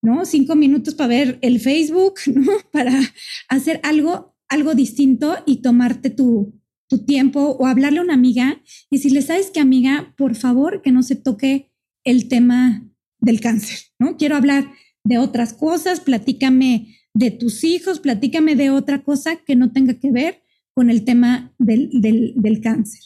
[0.02, 0.26] ¿no?
[0.26, 2.52] Cinco minutos para ver el Facebook, ¿no?
[2.72, 3.00] Para
[3.48, 8.98] hacer algo, algo distinto y tomarte tu, tu tiempo o hablarle a una amiga y
[8.98, 10.14] decirle, ¿sabes qué, amiga?
[10.18, 11.72] Por favor, que no se toque
[12.04, 14.18] el tema del cáncer, ¿no?
[14.18, 14.72] Quiero hablar
[15.04, 20.12] de otras cosas, platícame de tus hijos, platícame de otra cosa que no tenga que
[20.12, 23.02] ver con el tema del, del, del cáncer.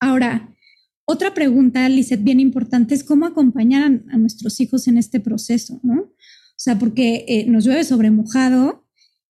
[0.00, 0.54] Ahora,
[1.10, 6.02] otra pregunta, Lizeth, bien importante, es cómo acompañar a, nuestros hijos en este proceso, ¿no?
[6.02, 8.86] O sea, porque eh, nos llueve sobre mojado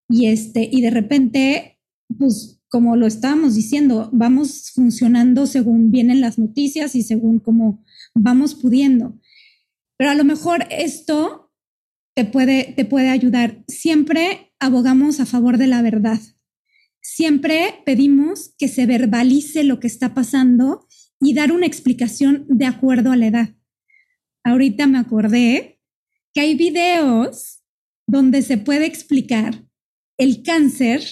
[0.08, 1.78] y, este, y de repente,
[2.18, 8.56] pues como lo estábamos diciendo, vamos funcionando según vienen las noticias y según cómo vamos
[8.56, 9.16] pudiendo.
[9.96, 11.52] Pero a lo mejor esto
[12.16, 13.62] te puede, te puede ayudar.
[13.68, 16.20] Siempre abogamos a favor de la verdad.
[17.00, 20.88] Siempre pedimos que se verbalice lo que está pasando
[21.20, 23.54] y dar una explicación de acuerdo a la edad.
[24.44, 25.80] Ahorita me acordé
[26.32, 27.62] que hay videos
[28.06, 29.64] donde se puede explicar
[30.18, 31.02] el cáncer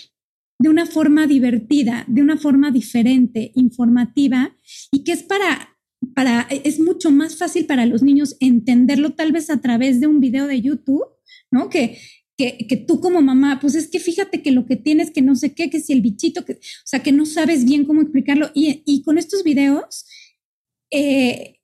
[0.58, 4.56] de una forma divertida, de una forma diferente, informativa,
[4.90, 5.76] y que es para,
[6.14, 10.20] para, es mucho más fácil para los niños entenderlo tal vez a través de un
[10.20, 11.04] video de YouTube,
[11.50, 11.68] ¿no?
[11.68, 11.98] Que,
[12.36, 15.54] que, tú como mamá, pues es que fíjate que lo que tienes, que no sé
[15.54, 18.50] qué, que si el bichito, que, o sea, que no sabes bien cómo explicarlo.
[18.54, 20.04] Y, con estos videos,
[20.90, 21.60] eh,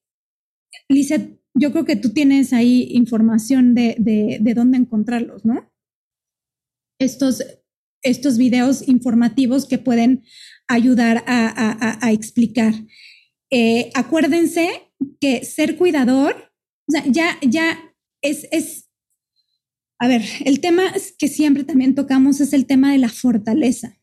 [1.54, 5.70] yo creo que tú tienes ahí información de, de, dónde encontrarlos, ¿no?
[6.98, 7.42] Estos,
[8.02, 10.24] estos videos informativos que pueden
[10.68, 12.72] ayudar a, explicar.
[13.50, 16.50] Eh, acuérdense que ser cuidador,
[16.88, 18.81] o sea, ya, ya es, es
[20.02, 20.82] a ver, el tema
[21.16, 24.00] que siempre también tocamos es el tema de la fortaleza.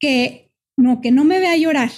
[0.00, 1.92] Que no, que no me vea llorar,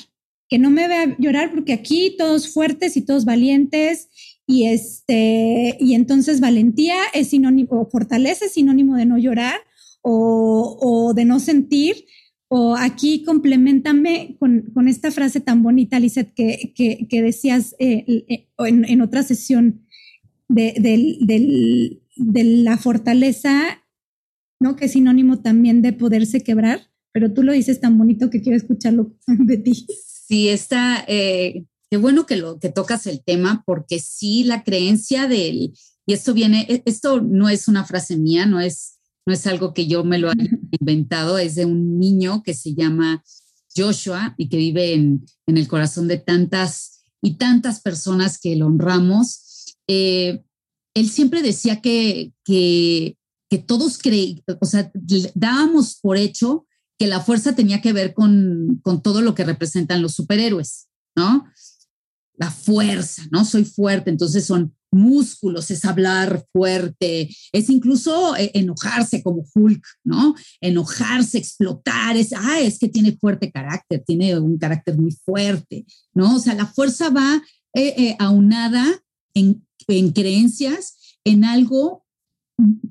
[0.50, 4.10] que no me vea llorar porque aquí todos fuertes y todos valientes
[4.46, 9.58] y este y entonces valentía es sinónimo fortaleza es sinónimo de no llorar
[10.02, 12.04] o, de no sentir
[12.48, 19.00] o aquí complementame con, esta frase tan bonita, Lizeth, que, que, decías eh, eh, en,
[19.00, 19.86] otra sesión
[20.46, 23.82] del, de la fortaleza,
[24.60, 24.76] ¿no?
[24.76, 28.56] Que es sinónimo también de poderse quebrar, pero tú lo dices tan bonito que quiero
[28.56, 29.86] escucharlo de ti.
[30.26, 35.28] Sí, está, eh, qué bueno que, lo, que tocas el tema, porque sí, la creencia
[35.28, 35.74] del,
[36.06, 39.74] y esto viene, e, esto no es una frase mía, no es, no es algo
[39.74, 43.22] que yo me lo haya inventado, es de un niño que se llama
[43.76, 48.66] Joshua y que vive en, en el corazón de tantas y tantas personas que lo
[48.66, 49.76] honramos.
[49.88, 50.44] Eh,
[50.94, 53.16] él siempre decía que, que,
[53.66, 54.90] todos creíamos, o sea,
[55.34, 56.66] dábamos por hecho
[56.98, 61.44] que la fuerza tenía que ver con, con todo lo que representan los superhéroes, ¿no?
[62.36, 63.44] La fuerza, ¿no?
[63.44, 70.34] Soy fuerte, entonces son músculos, es hablar fuerte, es incluso eh, enojarse como Hulk, ¿no?
[70.60, 76.36] Enojarse, explotar, es, ah, es que tiene fuerte carácter, tiene un carácter muy fuerte, ¿no?
[76.36, 77.42] O sea, la fuerza va
[77.74, 78.86] eh, eh, aunada
[79.34, 82.04] en en creencias, en algo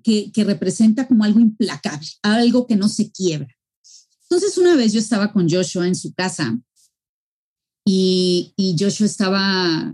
[0.04, 3.56] que, representa como algo implacable, algo que no se quiebra.
[4.24, 6.60] Entonces, una vez yo estaba con Joshua en su casa
[7.86, 9.94] y, Joshua estaba,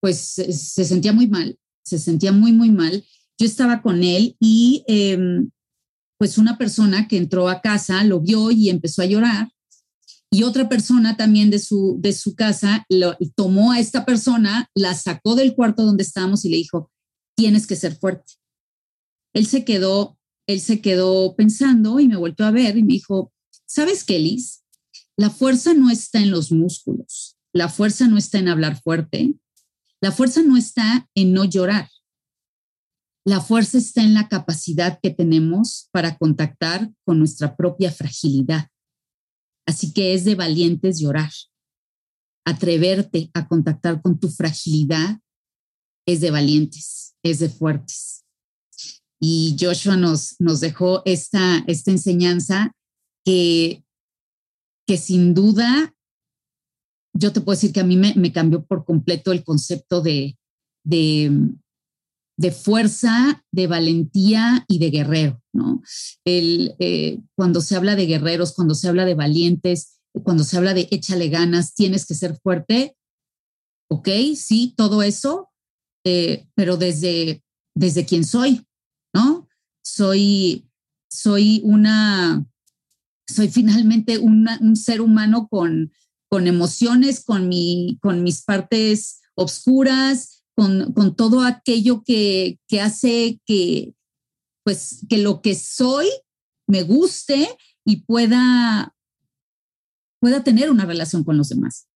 [0.00, 3.04] pues, se, sentía muy mal, se sentía muy, muy mal.
[3.38, 5.50] Yo estaba con él y, em,
[6.18, 9.50] pues, una persona que entró a casa lo vio y empezó a llorar
[10.32, 14.94] y otra persona también de su, de su casa lo, tomó a esta persona, la
[14.94, 16.90] sacó del cuarto donde estábamos y le dijo,
[17.36, 18.34] tienes que ser fuerte.
[19.34, 23.32] Él se quedó, él se quedó pensando y me volvió a ver y me dijo,
[23.66, 24.62] ¿sabes qué, Liz?
[25.16, 29.34] La fuerza no está en los músculos, la fuerza no está en hablar fuerte,
[30.00, 31.88] la fuerza no está en no llorar.
[33.26, 38.69] La fuerza está en la capacidad que tenemos para contactar con nuestra propia fragilidad.
[39.70, 41.30] Así que es de valientes llorar.
[42.44, 45.20] Atreverte a contactar con tu fragilidad
[46.08, 48.24] es de valientes, es de fuertes.
[49.20, 52.72] Y Joshua nos, nos dejó esta, esta enseñanza
[53.24, 53.84] que,
[54.88, 55.94] que sin duda,
[57.14, 60.36] yo te puedo decir que a mí me, cambió por completo el concepto de,
[60.84, 61.30] de,
[62.52, 65.82] fuerza, de valentía y de guerrero, ¿no?
[66.24, 70.72] El, eh, cuando se habla de guerreros, cuando se habla de valientes, cuando se habla
[70.72, 72.96] de échale ganas, tienes que ser fuerte,
[73.90, 75.50] ok, sí, todo eso,
[76.04, 77.42] eh, pero desde,
[77.74, 78.66] desde quién soy,
[79.14, 79.46] ¿no?
[79.84, 80.66] Soy,
[81.10, 82.46] soy una,
[83.28, 85.92] soy finalmente un ser humano con,
[86.30, 93.40] con emociones, con, mi, con mis partes obscuras, con, con todo aquello que, que, hace
[93.46, 93.94] que,
[94.64, 96.06] pues, que lo que soy
[96.66, 97.48] me guste
[97.84, 98.94] y pueda,
[100.20, 101.86] pueda tener una relación con los demás.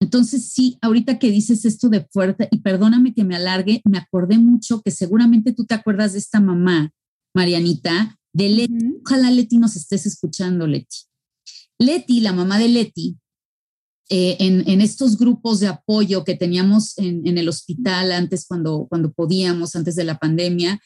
[0.00, 4.38] Entonces, sí, ahorita que dices esto de fuerte, y perdóname que me alargue, me acordé
[4.38, 6.92] mucho que seguramente tú te acuerdas de esta mamá,
[7.34, 8.96] Marianita, de Leti.
[9.04, 10.98] Ojalá Leti nos estés escuchando, Leti.
[11.78, 13.18] Leti, la mamá de Leti,
[14.10, 19.74] eh, en, estos grupos de apoyo que teníamos en, el hospital antes, cuando, cuando podíamos,
[19.76, 20.78] antes de la pandemia,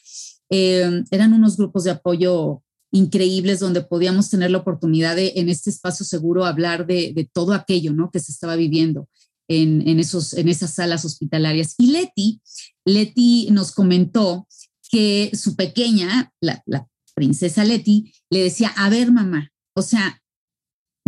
[0.49, 5.69] eh, eran unos grupos de apoyo increíbles donde podíamos tener la oportunidad de en este
[5.69, 8.09] espacio seguro hablar de, todo aquello ¿no?
[8.09, 9.07] que se estaba viviendo
[9.47, 11.75] en, esos, en esas salas hospitalarias.
[11.77, 12.41] Y Leti,
[12.85, 14.47] Leti nos comentó
[14.89, 20.21] que su pequeña, la, la princesa Leti, le decía, a ver mamá, o sea,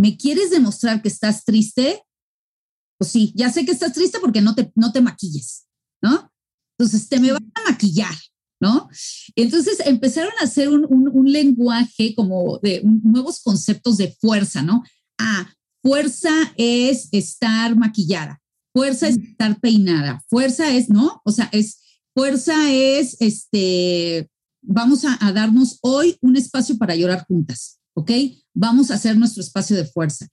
[0.02, 2.02] ¿me quieres demostrar que estás triste?
[2.98, 5.68] Pues sí, ya sé que estás triste porque no te, no te maquilles,
[6.02, 6.28] ¿no?
[6.76, 8.14] Entonces, te me van a maquillar,
[8.60, 8.88] ¿no?
[9.36, 14.82] Entonces empezaron a hacer un, lenguaje como de nuevos conceptos de fuerza, ¿no?
[15.18, 15.48] Ah,
[15.84, 18.40] fuerza es estar maquillada,
[18.74, 21.22] fuerza es estar peinada, fuerza es, ¿no?
[21.24, 21.78] O sea, es,
[22.12, 24.28] fuerza es, este,
[24.62, 28.10] vamos a, a darnos hoy un espacio para llorar juntas, ¿ok?
[28.54, 30.28] Vamos a hacer nuestro espacio de fuerza.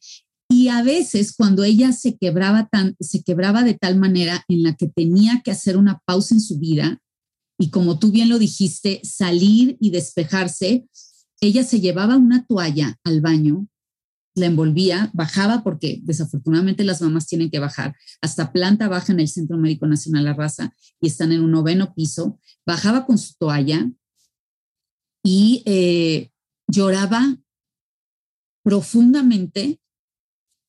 [0.50, 4.76] Y a veces cuando ella se quebraba, tan, se quebraba de tal manera en la
[4.76, 7.00] que tenía que hacer una pausa en su vida,
[7.60, 10.88] y como tú bien lo dijiste, salir y despejarse,
[11.42, 13.68] ella se llevaba una toalla al baño,
[14.36, 19.28] la envolvía, bajaba porque desafortunadamente las mamás tienen que bajar hasta planta baja en el
[19.28, 23.92] Centro Médico Nacional La Raza y están en un noveno piso, bajaba con su toalla
[25.24, 26.32] y eh,
[26.68, 27.38] lloraba
[28.64, 29.80] profundamente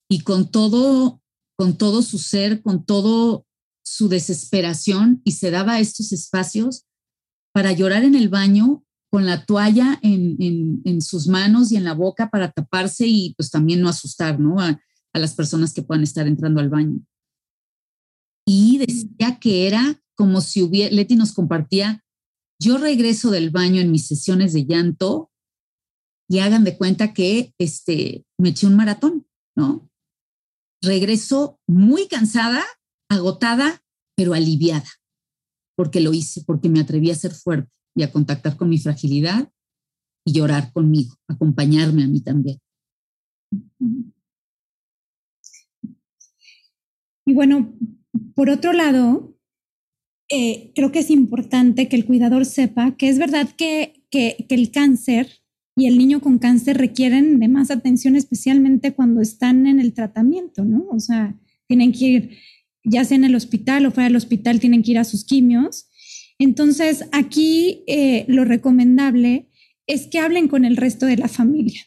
[0.08, 1.22] y con todo,
[1.56, 3.46] con todo su ser, con todo
[3.82, 6.86] su desesperación y se daba estos espacios
[7.52, 12.30] para llorar en el baño con la toalla en, sus manos y en la boca
[12.30, 14.60] para taparse y pues también no asustar, ¿no?
[14.60, 14.80] A,
[15.12, 17.00] las personas que puedan estar entrando al baño.
[18.46, 22.04] Y decía que era como si hubiera, Leti nos compartía,
[22.60, 25.29] yo regreso del baño en mis sesiones de llanto
[26.30, 29.90] y hagan de cuenta que este, me eché un maratón, ¿no?
[30.80, 32.62] Regreso muy cansada,
[33.10, 33.82] agotada,
[34.16, 34.88] pero aliviada,
[35.76, 39.52] porque lo hice, porque me atreví a ser fuerte y a contactar con mi fragilidad
[40.24, 42.60] y llorar conmigo, acompañarme a mí también.
[47.26, 47.76] Y bueno,
[48.36, 49.36] por otro lado,
[50.30, 54.54] eh, creo que es importante que el cuidador sepa que es verdad que, que, que,
[54.54, 55.39] el cáncer
[55.76, 60.64] y el niño con cáncer requieren de más atención, especialmente cuando están en el tratamiento,
[60.64, 60.86] ¿no?
[60.90, 62.38] O sea, tienen que ir
[62.84, 65.88] ya sea en el hospital o fuera del hospital, tienen que ir a sus quimios.
[66.38, 69.48] Entonces, aquí eh, lo recomendable
[69.86, 71.82] es que hablen con el resto de la familia.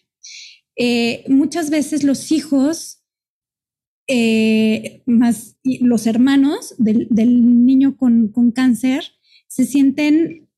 [0.76, 3.04] Eh, muchas veces los hijos,
[4.08, 7.08] eh, más los hermanos del,
[7.66, 9.04] niño con, cáncer,
[9.48, 10.50] se sienten,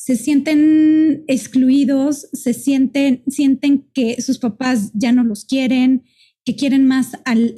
[0.00, 6.04] se sienten excluidos, se sienten, sienten que sus papás ya no los quieren,
[6.42, 7.54] que quieren más al,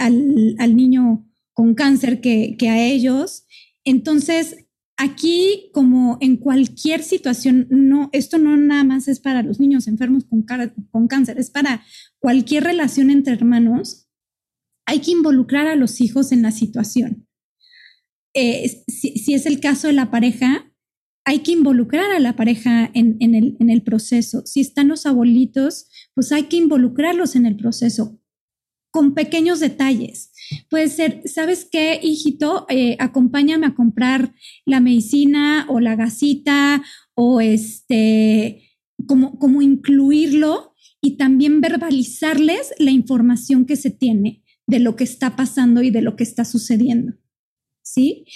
[0.75, 3.47] niño con cáncer que, a ellos.
[3.85, 4.57] Entonces,
[4.97, 10.25] aquí, como en cualquier situación, no, esto no nada más es para los niños enfermos
[10.25, 10.45] con,
[10.91, 11.85] con cáncer, es para
[12.19, 14.09] cualquier relación entre hermanos.
[14.85, 17.29] Hay que involucrar a los hijos en la situación.
[18.35, 20.72] Eh, si, es el caso de la pareja,
[21.25, 23.17] hay que involucrar a la pareja en,
[23.71, 24.43] el, proceso.
[24.45, 28.19] Si están los abuelitos, pues hay que involucrarlos en el proceso
[28.91, 30.33] con pequeños detalles.
[30.69, 32.67] Puede ser, ¿sabes qué, hijito?
[32.69, 34.35] Eh, acompáñame a comprar
[34.67, 36.83] la medicina o la gasita
[37.15, 38.69] o este,
[39.07, 45.37] como, como incluirlo y también verbalizarles la información que se tiene de lo que está
[45.37, 47.15] pasando y de lo que está sucediendo.
[47.83, 48.27] ¿Sí?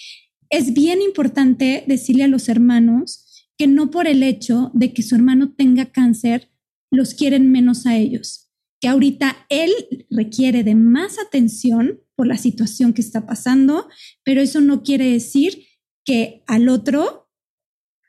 [0.51, 5.15] Es bien importante decirle a los hermanos que no por el hecho de que su
[5.15, 6.51] hermano tenga cáncer,
[6.91, 9.73] los quieren menos a ellos, que ahorita él
[10.11, 13.89] requiere de más atención por la situación que está pasando,
[14.25, 15.67] pero eso no quiere decir
[16.05, 17.31] que al otro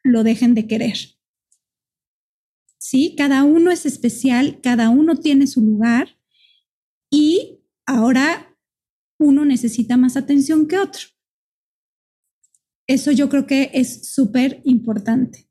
[0.03, 0.97] lo dejen de querer.
[2.77, 6.17] Sí, cada uno es especial, cada uno tiene su lugar
[7.09, 8.55] y ahora
[9.19, 11.16] uno necesita más atención que otro.
[12.88, 15.47] Eso yo creo que es súper importante.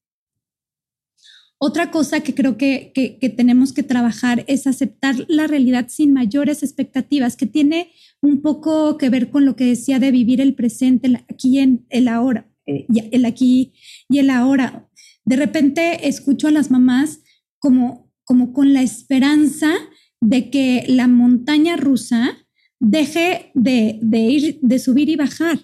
[1.58, 2.92] Otra cosa que creo que,
[3.36, 9.08] tenemos que trabajar es aceptar la realidad sin mayores expectativas, que tiene un poco que
[9.08, 13.24] ver con lo que decía de vivir el presente, aquí en el ahora, eh, el
[13.24, 13.72] aquí
[14.08, 14.88] y el ahora.
[15.24, 17.20] De repente escucho a las mamás
[17.58, 19.72] como, como con la esperanza
[20.20, 22.36] de que la montaña rusa
[22.80, 25.58] deje de, de ir, de subir y bajar.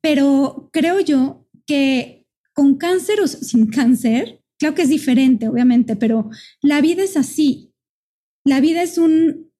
[0.00, 6.30] Pero creo yo que con cáncer o sin cáncer, claro que es diferente, obviamente, pero
[6.62, 7.74] la vida es así.
[8.44, 9.52] La vida es un,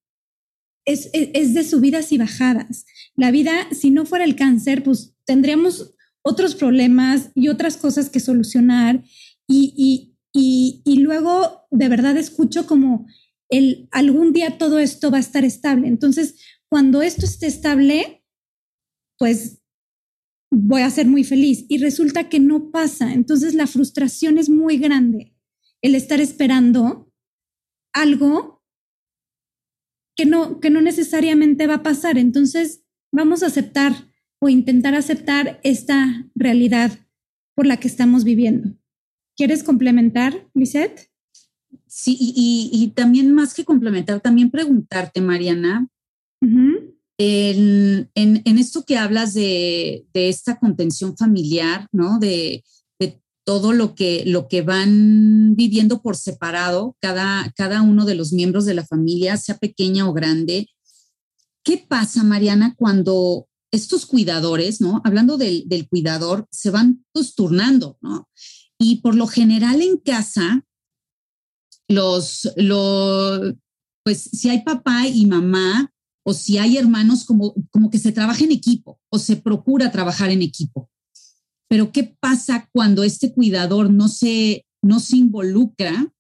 [0.87, 2.87] es, es, de subidas y bajadas.
[3.17, 8.21] La vida, si no fuera el cáncer, pues tendríamos otros problemas y otras cosas que
[8.21, 9.05] solucionar.
[9.49, 13.07] Y, y, y, y, luego de verdad escucho como
[13.49, 15.89] el algún día todo esto va a estar estable.
[15.89, 18.25] Entonces, cuando esto esté estable,
[19.19, 19.63] pues
[20.51, 21.65] voy a ser muy feliz.
[21.69, 23.13] Y resulta que no pasa.
[23.13, 25.35] Entonces la frustración es muy grande.
[25.83, 27.13] El estar esperando
[27.93, 28.63] algo
[30.17, 32.19] que no, que no necesariamente va a pasar.
[32.19, 36.93] Entonces vamos a aceptar o intentar aceptar esta realidad
[37.55, 38.77] por la que estamos viviendo.
[39.37, 41.11] ¿Quieres complementar, Lisette?
[41.87, 45.89] Sí, y, también más que complementar, también preguntarte, Mariana,
[47.19, 48.11] en,
[48.59, 52.19] esto que hablas de, esta contención familiar, ¿no?
[52.19, 52.65] De,
[53.47, 58.65] todo lo que, lo que van viviendo por separado, cada, cada uno de los miembros
[58.65, 60.67] de la familia, sea pequeña o grande.
[61.63, 65.01] ¿Qué pasa, Mariana, cuando estos cuidadores, ¿no?
[65.05, 68.29] Hablando del, cuidador, se van pues, turnando, ¿no?
[68.79, 70.65] Y por lo general en casa,
[71.87, 73.55] los, los,
[74.05, 75.93] pues si hay papá y mamá,
[76.29, 80.29] o si hay hermanos, como, como que se trabaja en equipo o se procura trabajar
[80.31, 80.91] en equipo.
[81.69, 86.13] Pero ¿qué pasa cuando este cuidador no se, no se involucra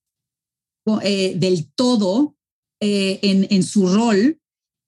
[1.02, 2.36] eh, del todo
[2.80, 4.38] eh, en, en, su rol?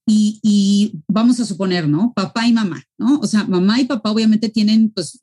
[0.07, 2.13] Y, y, vamos a suponer, ¿no?
[2.15, 3.19] Papá y mamá, ¿no?
[3.19, 5.21] O sea, mamá y papá obviamente tienen pues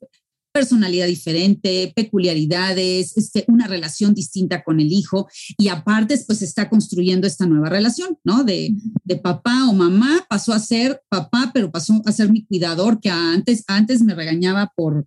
[0.56, 5.28] personalidad diferente, peculiaridades, este, una relación distinta con el hijo
[5.58, 8.42] y aparte pues está construyendo esta nueva relación, ¿no?
[8.42, 13.00] De, de papá o mamá pasó a ser papá, pero pasó a ser mi cuidador
[13.00, 15.06] que antes, antes me regañaba por,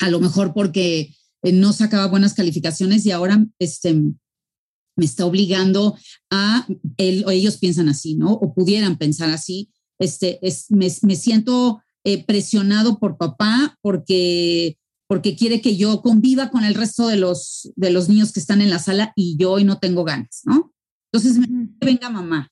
[0.00, 5.96] a lo mejor porque eh, no sacaba buenas calificaciones y ahora este, me está obligando
[6.30, 6.66] a,
[6.98, 8.34] él, o ellos piensan así, ¿no?
[8.34, 9.70] O pudieran pensar así.
[9.98, 16.50] Este, es, me, me siento eh, presionado por papá porque, porque quiere que yo conviva
[16.50, 19.52] con el resto de los, de los niños que están en la sala y yo
[19.52, 20.72] hoy no tengo ganas, ¿no?
[21.12, 21.38] Entonces,
[21.80, 22.48] venga mamá,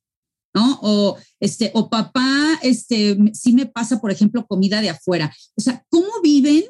[0.55, 0.79] ¿no?
[0.83, 5.35] O, este, o papá, este, sí me pasa, por ejemplo, comida de afuera.
[5.57, 6.65] O sea, ¿cómo viven?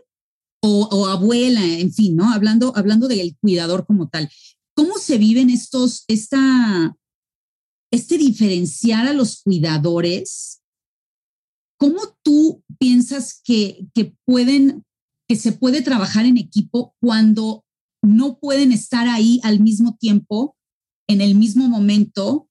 [0.60, 2.32] O, o abuela, en fin, ¿no?
[2.32, 4.28] Hablando, hablando del cuidador como tal.
[4.74, 6.94] ¿Cómo se viven estos, esta,
[7.90, 10.60] este diferenciar a los cuidadores
[11.78, 13.86] ¿Cómo tú piensas que,
[14.24, 14.84] pueden,
[15.28, 17.64] que se puede trabajar en equipo cuando
[18.02, 20.56] no pueden estar ahí al mismo tiempo,
[21.08, 22.48] en el mismo momento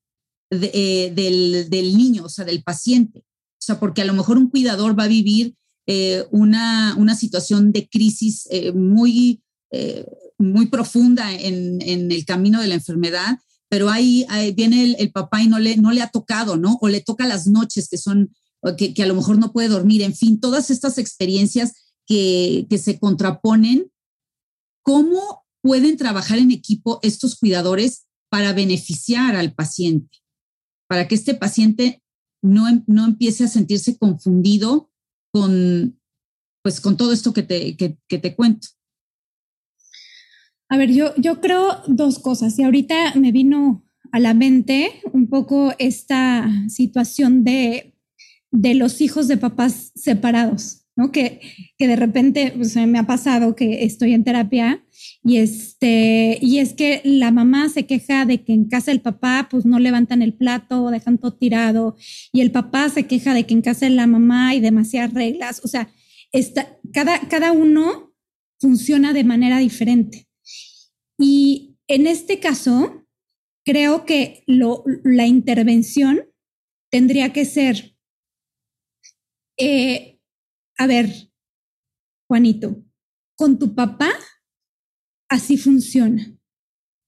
[0.49, 3.19] eh, del, niño, o sea, del paciente?
[3.19, 5.55] O sea, porque a lo mejor un cuidador va a vivir
[5.88, 9.43] eh, una, situación de crisis eh, muy,
[10.38, 14.25] muy profunda en, el camino de la enfermedad, pero ahí,
[14.55, 16.78] viene el, el, papá y no le, no le ha tocado, ¿no?
[16.80, 18.32] O le toca las noches, que son
[18.78, 22.99] que, a lo mejor no puede dormir, en fin, todas estas experiencias que, que se
[22.99, 23.91] contraponen,
[24.84, 30.18] ¿cómo pueden trabajar en equipo estos cuidadores para beneficiar al paciente?
[30.88, 32.01] Para que este paciente
[32.41, 34.91] no, em, no empiece a sentirse confundido
[35.32, 35.99] con,
[36.64, 38.68] pues, con todo esto que te, que te cuento.
[40.70, 45.30] A ver, yo, yo creo dos cosas y ahorita me vino a la mente un
[45.30, 47.96] poco esta situación de,
[48.58, 51.12] de los hijos de papás separados, ¿no?
[51.12, 51.41] Que,
[51.78, 54.84] que de repente pues, me ha pasado que estoy en terapia
[55.24, 59.47] y, este, y es que la mamá se queja de que en casa el papá
[59.51, 61.95] pues no levantan el plato dejan todo tirado
[62.34, 65.62] y el papá se queja de que en casa la mamá hay demasiadas reglas.
[65.64, 65.88] O sea,
[66.32, 68.16] está, cada, cada uno
[68.60, 70.28] funciona de manera diferente.
[71.20, 73.05] Y en este caso,
[73.64, 76.22] creo que lo, la intervención
[76.89, 77.96] tendría que ser,
[79.58, 80.20] eh,
[80.78, 81.32] a ver,
[82.28, 82.84] Juanito,
[83.36, 84.10] con tu papá
[85.30, 86.38] así funciona,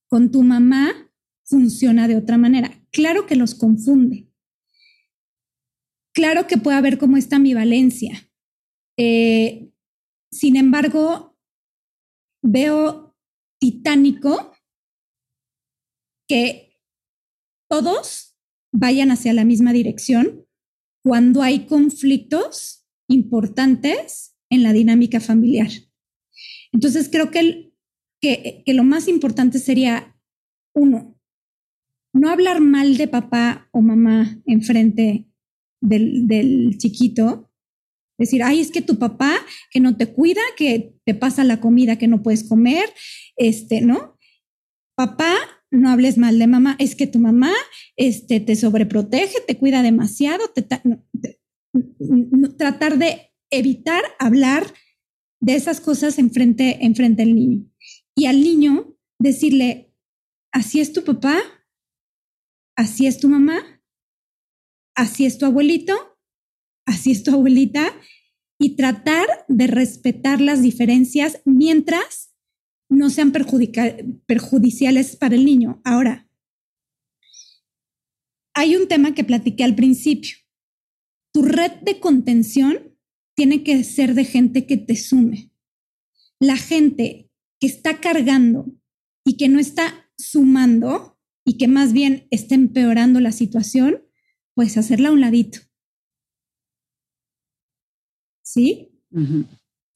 [0.08, 1.12] con tu mamá
[1.44, 2.70] funciona de otra manera.
[2.90, 4.28] Claro que los confunde.
[6.12, 8.30] Claro que puede haber como esta ambivalencia.
[8.96, 9.70] Eh,
[10.32, 11.38] sin embargo,
[12.42, 13.16] veo
[13.60, 14.52] titánico
[16.28, 16.78] que
[17.68, 18.36] todos
[18.72, 20.46] vayan hacia la misma dirección
[21.02, 25.70] cuando hay conflictos importantes en la dinámica familiar.
[26.72, 27.72] Entonces creo que,
[28.20, 30.16] que, lo más importante sería,
[30.74, 31.18] uno,
[32.12, 35.26] no hablar mal de papá o mamá enfrente
[35.80, 37.50] del, del chiquito,
[38.18, 39.34] decir, ay, es que tu papá
[39.70, 42.92] que no te cuida, que te pasa la comida que no puedes comer,
[43.36, 44.18] este, ¿no?
[44.94, 45.34] Papá
[45.70, 47.52] no hables mal de mamá, es que tu mamá
[47.96, 50.44] este, te sobreprotege, te cuida demasiado,
[52.58, 54.66] tratar de evitar hablar
[55.40, 57.70] de esas cosas enfrente, enfrente del niño.
[58.16, 59.94] Y al niño decirle,
[60.52, 61.38] así es tu papá,
[62.76, 63.82] así es tu mamá,
[64.96, 66.18] así es tu abuelito,
[66.86, 67.92] así es tu abuelita,
[68.58, 72.29] y tratar de respetar las diferencias mientras
[72.90, 75.80] no sean perjudiciales para el niño.
[75.84, 76.28] Ahora,
[78.52, 80.36] hay un tema que platiqué al principio.
[81.32, 82.96] Tu red de contención
[83.36, 85.52] tiene que ser de gente que te sume.
[86.40, 87.30] La gente
[87.60, 88.66] que está cargando
[89.24, 94.02] y que no está sumando y que más bien está empeorando la situación,
[94.54, 95.60] pues hacerla a un ladito.
[98.42, 98.90] ¿Sí?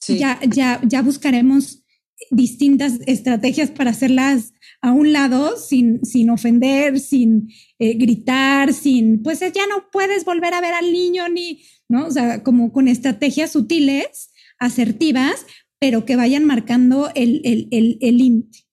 [0.01, 0.18] sí.
[0.18, 1.84] Ya, ya, ya buscaremos
[2.31, 7.49] distintas estrategias para hacerlas a un lado sin, sin ofender, sin
[7.79, 12.07] eh, gritar, sin, pues ya no puedes volver a ver al niño ni, ¿no?
[12.07, 15.47] O sea, como con estrategias sutiles, asertivas,
[15.79, 18.59] pero que vayan marcando el límite.
[18.59, 18.65] El,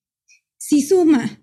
[0.58, 1.42] si suma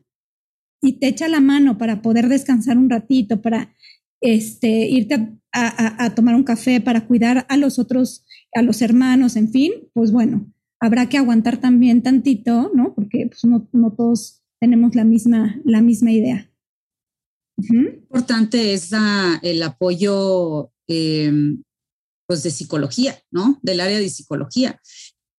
[0.81, 3.75] y te echa la mano para poder descansar un ratito, para
[4.21, 5.15] este, irte
[5.53, 8.25] a, a tomar un café, para cuidar a los otros,
[8.55, 12.95] a los hermanos, en fin, pues bueno, habrá que aguantar también tantito, ¿no?
[12.95, 16.51] Porque pues, no, todos tenemos la misma, la misma idea.
[17.57, 18.91] Importante es
[19.43, 21.63] el apoyo em,
[22.27, 23.59] pues de psicología, ¿no?
[23.63, 24.81] Del área de psicología.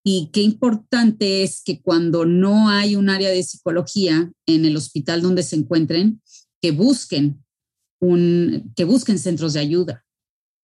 [0.03, 5.21] Y qué importante es que cuando no hay un área de psicología en el hospital
[5.21, 6.21] donde se encuentren,
[6.61, 7.43] que busquen
[8.01, 10.05] un, que busquen centros de ayuda,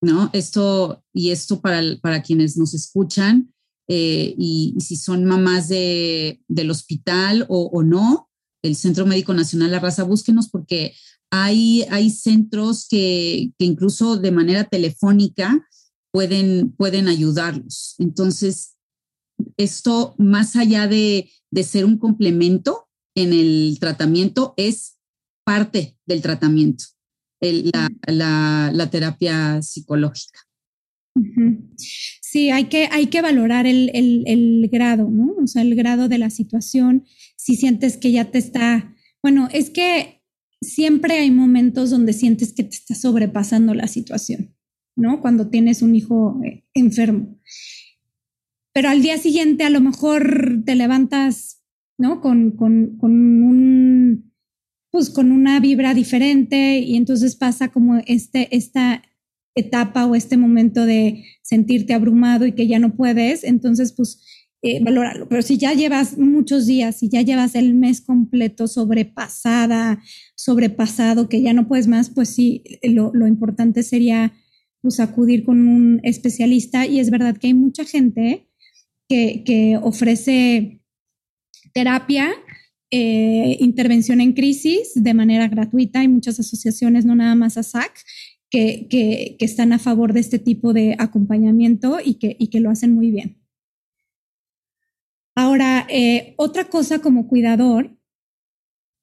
[0.01, 0.29] ¿no?
[0.33, 3.53] Esto, y esto para, para quienes nos escuchan,
[3.87, 8.29] eh, y, si son mamás de, del hospital o, no,
[8.63, 10.93] el Centro Médico Nacional La Raza, búsquenos porque
[11.31, 15.67] hay, hay centros que, que incluso de manera telefónica
[16.11, 17.95] pueden, pueden ayudarlos.
[17.99, 18.75] Entonces,
[19.57, 24.97] esto más allá de, de ser un complemento en el tratamiento, es
[25.45, 26.85] parte del tratamiento,
[27.39, 30.44] la, la, la terapia psicológica.
[32.21, 35.33] Sí, hay que, hay que valorar el, el, grado, ¿no?
[35.41, 37.05] O sea, el grado de la situación,
[37.37, 38.93] si sientes que ya te está,
[39.23, 40.21] bueno, es que
[40.61, 44.53] siempre hay momentos donde sientes que te está sobrepasando la situación,
[44.97, 45.21] ¿no?
[45.21, 47.39] Cuando tienes un hijo eh, enfermo.
[48.73, 51.63] Pero al día siguiente a lo mejor te levantas,
[51.97, 52.19] ¿no?
[52.19, 53.11] Con, con, con
[53.43, 54.33] un,
[54.91, 59.01] pues con una vibra diferente y entonces pasa como este, esta
[59.55, 64.21] etapa o este momento de sentirte abrumado y que ya no puedes, entonces pues
[64.61, 65.29] eh, valóralo.
[65.29, 70.01] Pero si ya llevas muchos días, si ya llevas el mes completo sobrepasada,
[70.35, 74.33] sobrepasado, que ya no puedes más, pues sí, lo, lo importante sería
[74.81, 78.47] pues acudir con un especialista y es verdad que hay mucha gente
[79.07, 80.81] que, que ofrece
[81.73, 82.33] terapia
[82.91, 85.99] eh, intervención en crisis de manera gratuita.
[85.99, 87.91] Hay muchas asociaciones, no nada más ASAC,
[88.55, 93.41] que, están a favor de este tipo de acompañamiento y que, lo hacen muy bien.
[95.35, 97.97] Ahora, eh, otra cosa como cuidador,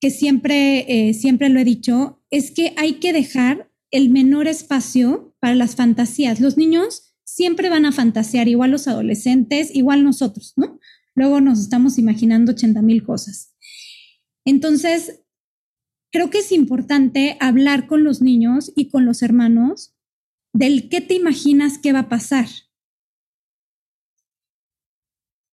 [0.00, 5.36] que siempre, eh, siempre lo he dicho, es que hay que dejar el menor espacio
[5.38, 6.40] para las fantasías.
[6.40, 10.80] Los niños siempre van a fantasear, igual los adolescentes, igual nosotros, ¿no?
[11.14, 13.55] Luego nos estamos imaginando 80 mil cosas.
[14.44, 15.21] Entonces,
[16.12, 19.94] creo que es importante hablar con los niños y con los hermanos
[20.52, 22.46] del qué te imaginas que va a pasar.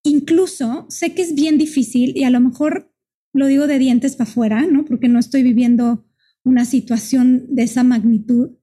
[0.03, 2.93] Incluso sé que es bien difícil y a lo mejor
[3.33, 4.85] lo digo de dientes para afuera, ¿no?
[4.85, 6.05] Porque no estoy viviendo
[6.43, 8.57] una situación de esa magnitud,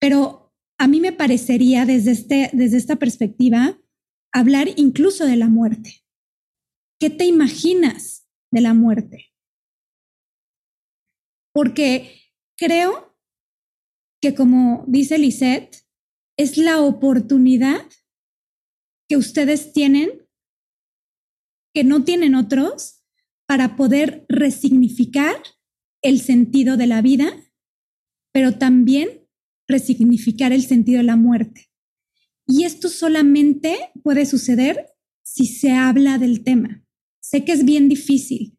[0.00, 3.78] pero a mí me parecería desde, este, desde esta perspectiva
[4.32, 6.02] hablar incluso de la muerte.
[6.98, 9.29] ¿Qué te imaginas de la muerte?
[11.52, 12.20] Porque
[12.56, 13.16] creo
[14.20, 15.84] que como dice Lisette,
[16.36, 17.86] es la oportunidad
[19.08, 20.28] que ustedes tienen,
[21.74, 23.02] que no tienen otros,
[23.46, 25.42] para poder resignificar
[26.02, 27.32] el sentido de la vida,
[28.32, 29.28] pero también
[29.66, 31.68] resignificar el sentido de la muerte.
[32.46, 34.86] Y esto solamente puede suceder
[35.22, 36.84] si se habla del tema.
[37.20, 38.58] Sé que es bien difícil,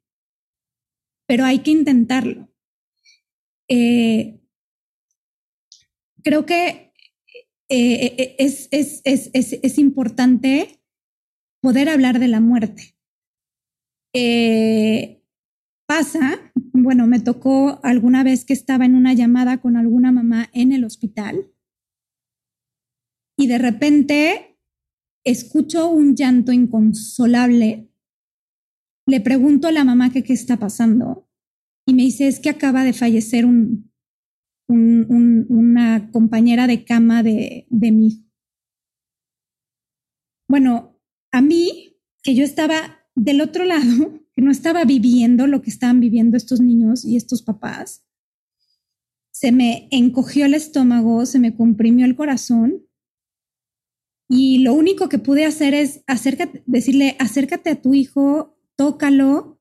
[1.25, 2.50] pero hay que intentarlo.
[3.73, 4.37] Eh,
[6.23, 6.93] creo que
[7.69, 10.83] eh, eh, es, es, es, importante
[11.61, 12.97] poder hablar de la muerte.
[15.85, 20.73] pasa, bueno, me tocó alguna vez que estaba en una llamada con alguna mamá en
[20.73, 21.53] el hospital
[23.37, 24.59] y de repente
[25.23, 27.89] escucho un llanto inconsolable.
[29.07, 31.30] Le pregunto a la mamá qué está pasando
[31.85, 33.91] y me dice, es que acaba de fallecer un,
[34.67, 38.31] una compañera de cama de, de mi hijo.
[40.47, 40.99] Bueno,
[41.31, 45.99] a mí, que yo estaba del otro lado, que no estaba viviendo lo que estaban
[45.99, 48.05] viviendo estos niños y estos papás,
[49.31, 52.85] se me encogió el estómago, se me comprimió el corazón
[54.29, 56.03] y lo único que pude hacer es
[56.65, 59.60] decirle, acércate a tu hijo, tócalo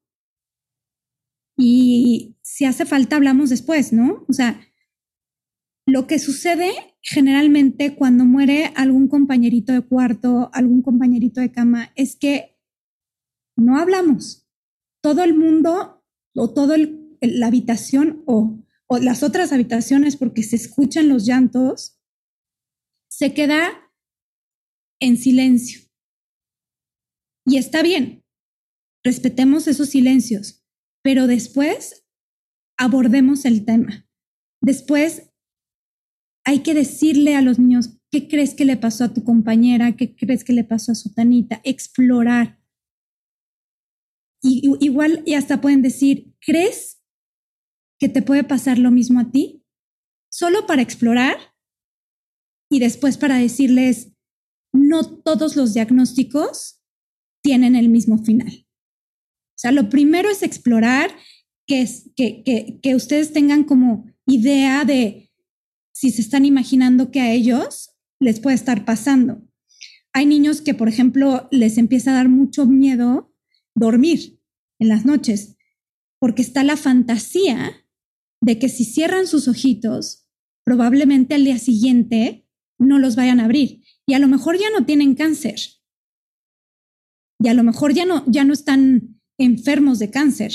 [1.60, 4.24] y si hace falta hablamos después, ¿no?
[4.28, 4.66] O sea,
[5.86, 12.16] lo que sucede generalmente cuando muere algún compañerito de cuarto, algún compañerito de cama, es
[12.16, 12.58] que
[13.56, 14.48] no hablamos.
[15.02, 16.02] Todo el mundo
[16.34, 16.76] o toda
[17.20, 22.00] la habitación o, o las otras habitaciones, porque se escuchan los llantos,
[23.10, 23.92] se queda
[24.98, 25.80] en silencio.
[27.44, 28.24] Y está bien,
[29.04, 30.59] respetemos esos silencios,
[31.02, 32.06] pero después
[32.78, 34.08] abordemos el tema.
[34.62, 35.30] Después
[36.44, 39.96] hay que decirle a los niños, ¿qué crees que le pasó a tu compañera?
[39.96, 41.60] ¿Qué crees que le pasó a su tanita?
[41.64, 42.60] Explorar.
[44.42, 47.02] Y, igual y hasta pueden decir, ¿crees
[47.98, 49.66] que te puede pasar lo mismo a ti?
[50.32, 51.36] Solo para explorar
[52.70, 54.12] y después para decirles,
[54.72, 56.82] no todos los diagnósticos
[57.42, 58.66] tienen el mismo final.
[59.60, 61.10] O sea, lo primero es explorar,
[61.66, 61.86] que,
[62.16, 65.30] que, que ustedes tengan como idea de
[65.92, 69.42] si se están imaginando que a ellos les puede estar pasando.
[70.14, 73.34] Hay niños que, por ejemplo, les empieza a dar mucho miedo
[73.74, 74.40] dormir
[74.78, 75.58] en las noches,
[76.18, 77.86] porque está la fantasía
[78.40, 80.26] de que si cierran sus ojitos,
[80.64, 82.48] probablemente al día siguiente
[82.78, 85.60] no los vayan a abrir y a lo mejor ya no tienen cáncer.
[87.38, 90.52] Y a lo mejor ya no, ya no están enfermos de cáncer,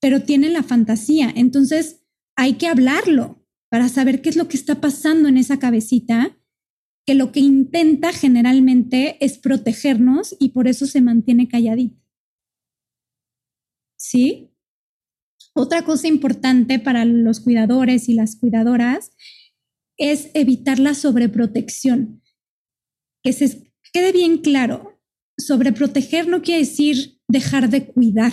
[0.00, 1.32] pero tienen la fantasía.
[1.36, 2.02] Entonces
[2.36, 6.36] hay que hablarlo para saber qué es lo que está pasando en esa cabecita,
[7.06, 12.00] que lo que intenta generalmente es protegernos y por eso se mantiene calladita.
[13.96, 14.50] ¿Sí?
[15.54, 19.12] Otra cosa importante para los cuidadores y las cuidadoras
[19.98, 22.22] es evitar la sobreprotección.
[23.22, 25.00] Que se quede bien claro,
[25.36, 28.32] sobreproteger no quiere decir dejar de cuidar.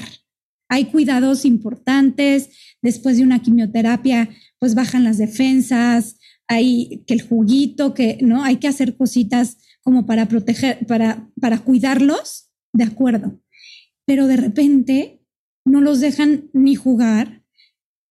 [0.69, 2.49] Hay cuidados importantes,
[2.81, 4.29] después de una quimioterapia
[4.59, 10.05] pues bajan las defensas, hay que el juguito, que no, hay que hacer cositas como
[10.05, 13.39] para proteger, para, para cuidarlos, de acuerdo.
[14.05, 15.21] Pero de repente
[15.65, 17.43] no los dejan ni jugar,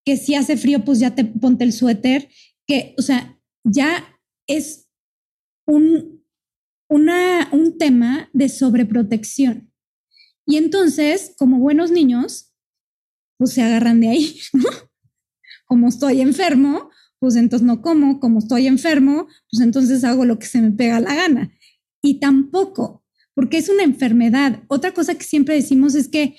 [0.05, 2.28] que si hace frío, pues ya te ponte el suéter,
[2.66, 4.89] que, o sea, ya es
[5.66, 6.24] un,
[6.89, 9.66] una, un tema de sobreprotección.
[10.47, 12.53] Y entonces, como buenos niños,
[13.36, 14.40] pues se agarran de ahí,
[15.66, 20.47] como estoy enfermo, pues entonces no como, como estoy enfermo, pues entonces hago lo que
[20.47, 21.53] se me pega la gana.
[22.03, 24.62] Y tampoco, porque es una enfermedad.
[24.68, 26.36] Otra cosa que siempre decimos es que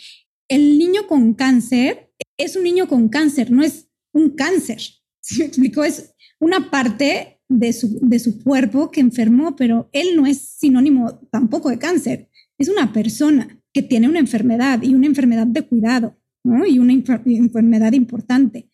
[0.47, 4.79] el niño con cáncer es un niño con cáncer, no es un cáncer.
[5.19, 5.83] ¿Sí me explico?
[5.83, 11.19] Es una parte de su, de su cuerpo que enfermó, pero él no es sinónimo
[11.31, 12.29] tampoco de cáncer.
[12.57, 16.65] Es una persona que tiene una enfermedad y una enfermedad de cuidado, ¿no?
[16.65, 18.69] Y una enfermedad importante.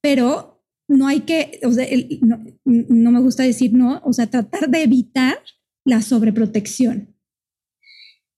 [0.00, 1.86] Pero no hay que, o sea,
[2.20, 5.38] no, no me gusta decir no, o sea, tratar de evitar
[5.84, 7.14] la sobreprotección.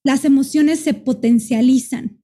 [0.05, 2.23] Las emociones se potencializan.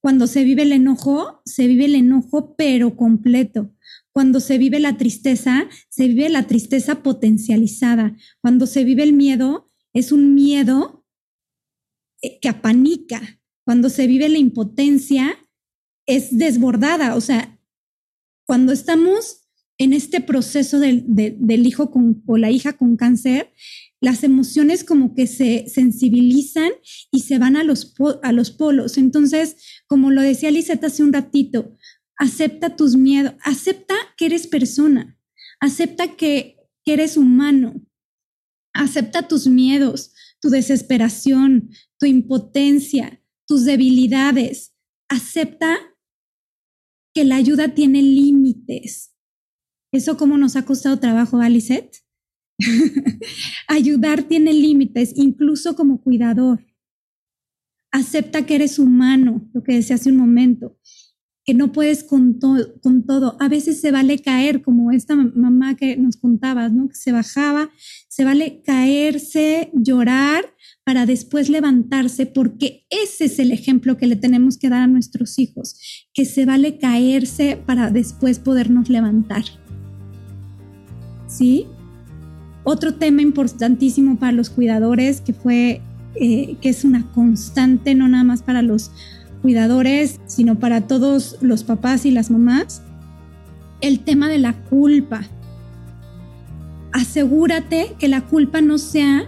[0.00, 3.72] Cuando se vive el enojo, se vive el enojo pero completo.
[4.12, 8.16] Cuando se vive la tristeza, se vive la tristeza potencializada.
[8.40, 11.04] Cuando se vive el miedo, es un miedo
[12.22, 13.40] eh, que apanica.
[13.64, 15.38] Cuando se vive la impotencia,
[16.06, 17.14] es desbordada.
[17.14, 17.58] O sea,
[18.46, 23.52] cuando estamos en este proceso del, hijo con, o la hija con cáncer,
[24.00, 26.70] las emociones como que se sensibilizan
[27.10, 28.98] y se van a los, a los polos.
[28.98, 31.76] Entonces, como lo decía Lisette hace un ratito,
[32.16, 35.16] acepta tus miedos, acepta que eres persona,
[35.60, 37.80] acepta que eres humano,
[38.72, 44.74] acepta tus miedos, tu desesperación, tu impotencia, tus debilidades,
[45.08, 45.78] acepta
[47.14, 49.14] que la ayuda tiene límites.
[49.92, 51.98] ¿Eso cómo nos ha costado trabajo, Alicet?
[53.68, 56.66] Ayudar tiene límites, incluso como cuidador.
[57.90, 60.78] Acepta que eres humano, lo que decía hace un momento,
[61.44, 62.38] que no puedes con,
[62.80, 63.36] con todo.
[63.40, 66.88] A veces se vale caer, como esta mamá que nos contabas, ¿no?
[66.88, 67.70] Que se bajaba,
[68.08, 70.44] se vale caerse, llorar,
[70.84, 75.38] para después levantarse, porque ese es el ejemplo que le tenemos que dar a nuestros
[75.38, 75.76] hijos,
[76.12, 79.44] que se vale caerse para después podernos levantar.
[81.28, 81.66] ¿Sí?
[82.64, 85.80] Otro tema importantísimo para los cuidadores, que fue,
[86.16, 88.90] eh, que es una constante, no nada más para los
[89.42, 92.82] cuidadores, sino para todos los papás y las mamás,
[93.80, 95.22] el tema de la culpa.
[96.92, 99.24] Asegúrate que la culpa no sea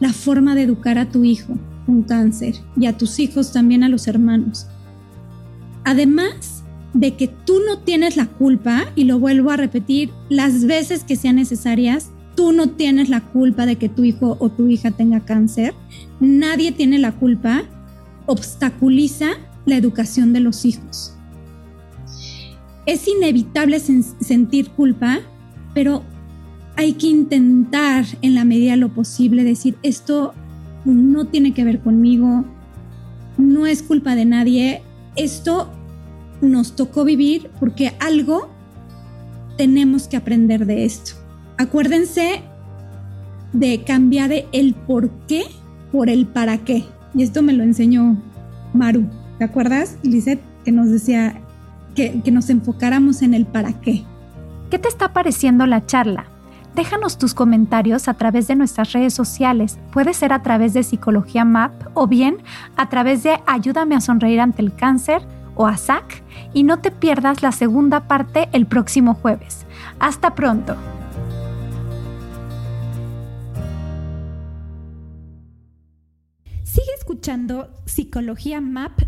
[0.00, 1.54] la forma de educar a tu hijo
[1.86, 4.66] con cáncer y a tus hijos también a los hermanos.
[5.84, 6.64] Además
[6.94, 11.16] de que tú no tienes la culpa, y lo vuelvo a repetir las veces que
[11.16, 15.20] sean necesarias, tú no tienes la culpa de que tu hijo o tu hija tenga
[15.20, 15.74] cáncer,
[16.20, 17.62] nadie tiene la culpa,
[18.26, 19.30] obstaculiza
[19.68, 21.14] la educación de los hijos.
[22.86, 25.18] Es inevitable sentir culpa,
[25.74, 26.02] pero
[26.76, 30.32] hay que intentar en la medida de lo posible decir, esto
[30.84, 32.44] no tiene que ver conmigo,
[33.36, 34.82] no es culpa de nadie,
[35.16, 35.70] esto
[36.40, 38.48] nos tocó vivir porque algo
[39.56, 41.12] tenemos que aprender de esto.
[41.58, 42.42] Acuérdense
[43.52, 45.44] de cambiar el por qué
[45.92, 46.84] por el para qué.
[47.14, 48.16] Y esto me lo enseñó
[48.72, 49.06] Maru.
[49.38, 51.40] ¿Te acuerdas, Lizeth, que nos decía
[51.94, 54.04] que, que nos enfocáramos en el para qué?
[54.68, 56.26] ¿Qué te está pareciendo la charla?
[56.74, 59.78] Déjanos tus comentarios a través de nuestras redes sociales.
[59.92, 62.38] Puede ser a través de Psicología MAP o bien
[62.76, 65.22] a través de Ayúdame a sonreír ante el cáncer
[65.54, 66.22] o a SAC.
[66.52, 69.66] Y no te pierdas la segunda parte el próximo jueves.
[69.98, 70.76] Hasta pronto.
[76.62, 79.07] Sigue escuchando Psicología MAP